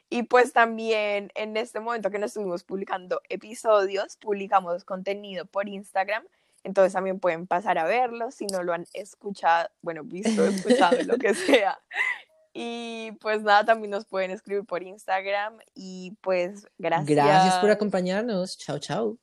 Y 0.09 0.23
pues 0.23 0.53
también 0.53 1.33
en 1.35 1.57
este 1.57 1.81
momento 1.81 2.09
que 2.09 2.17
nos 2.17 2.29
estuvimos 2.29 2.63
publicando 2.63 3.19
episodios, 3.27 4.15
publicamos 4.15 4.85
contenido 4.85 5.45
por 5.45 5.67
Instagram. 5.67 6.23
Entonces 6.63 6.93
también 6.93 7.19
pueden 7.19 7.45
pasar 7.45 7.77
a 7.77 7.83
verlo 7.83 8.31
si 8.31 8.45
no 8.47 8.63
lo 8.63 8.73
han 8.73 8.85
escuchado, 8.93 9.69
bueno, 9.81 10.03
visto, 10.03 10.45
escuchado, 10.45 10.97
lo 11.03 11.17
que 11.17 11.33
sea. 11.33 11.79
Y 12.59 13.11
pues 13.21 13.43
nada, 13.43 13.65
también 13.65 13.91
nos 13.91 14.07
pueden 14.07 14.31
escribir 14.31 14.65
por 14.65 14.81
Instagram 14.81 15.59
y 15.75 16.17
pues 16.21 16.65
gracias. 16.79 17.15
Gracias 17.15 17.59
por 17.59 17.69
acompañarnos. 17.69 18.57
Chao, 18.57 18.79
chao. 18.79 19.19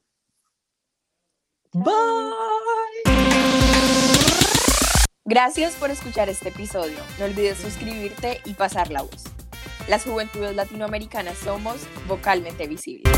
Bye. 1.75 1.93
Gracias 5.25 5.75
por 5.75 5.91
escuchar 5.91 6.29
este 6.29 6.51
episodio. 6.51 6.99
No 7.19 7.25
olvides 7.25 7.59
suscribirte 7.59 8.41
y 8.45 8.55
pasar 8.55 8.93
la 8.93 9.03
voz. 9.03 9.25
Las 9.89 10.05
juventudes 10.05 10.55
latinoamericanas 10.55 11.37
somos 11.37 11.79
vocalmente 12.07 12.69
visibles. 12.69 13.13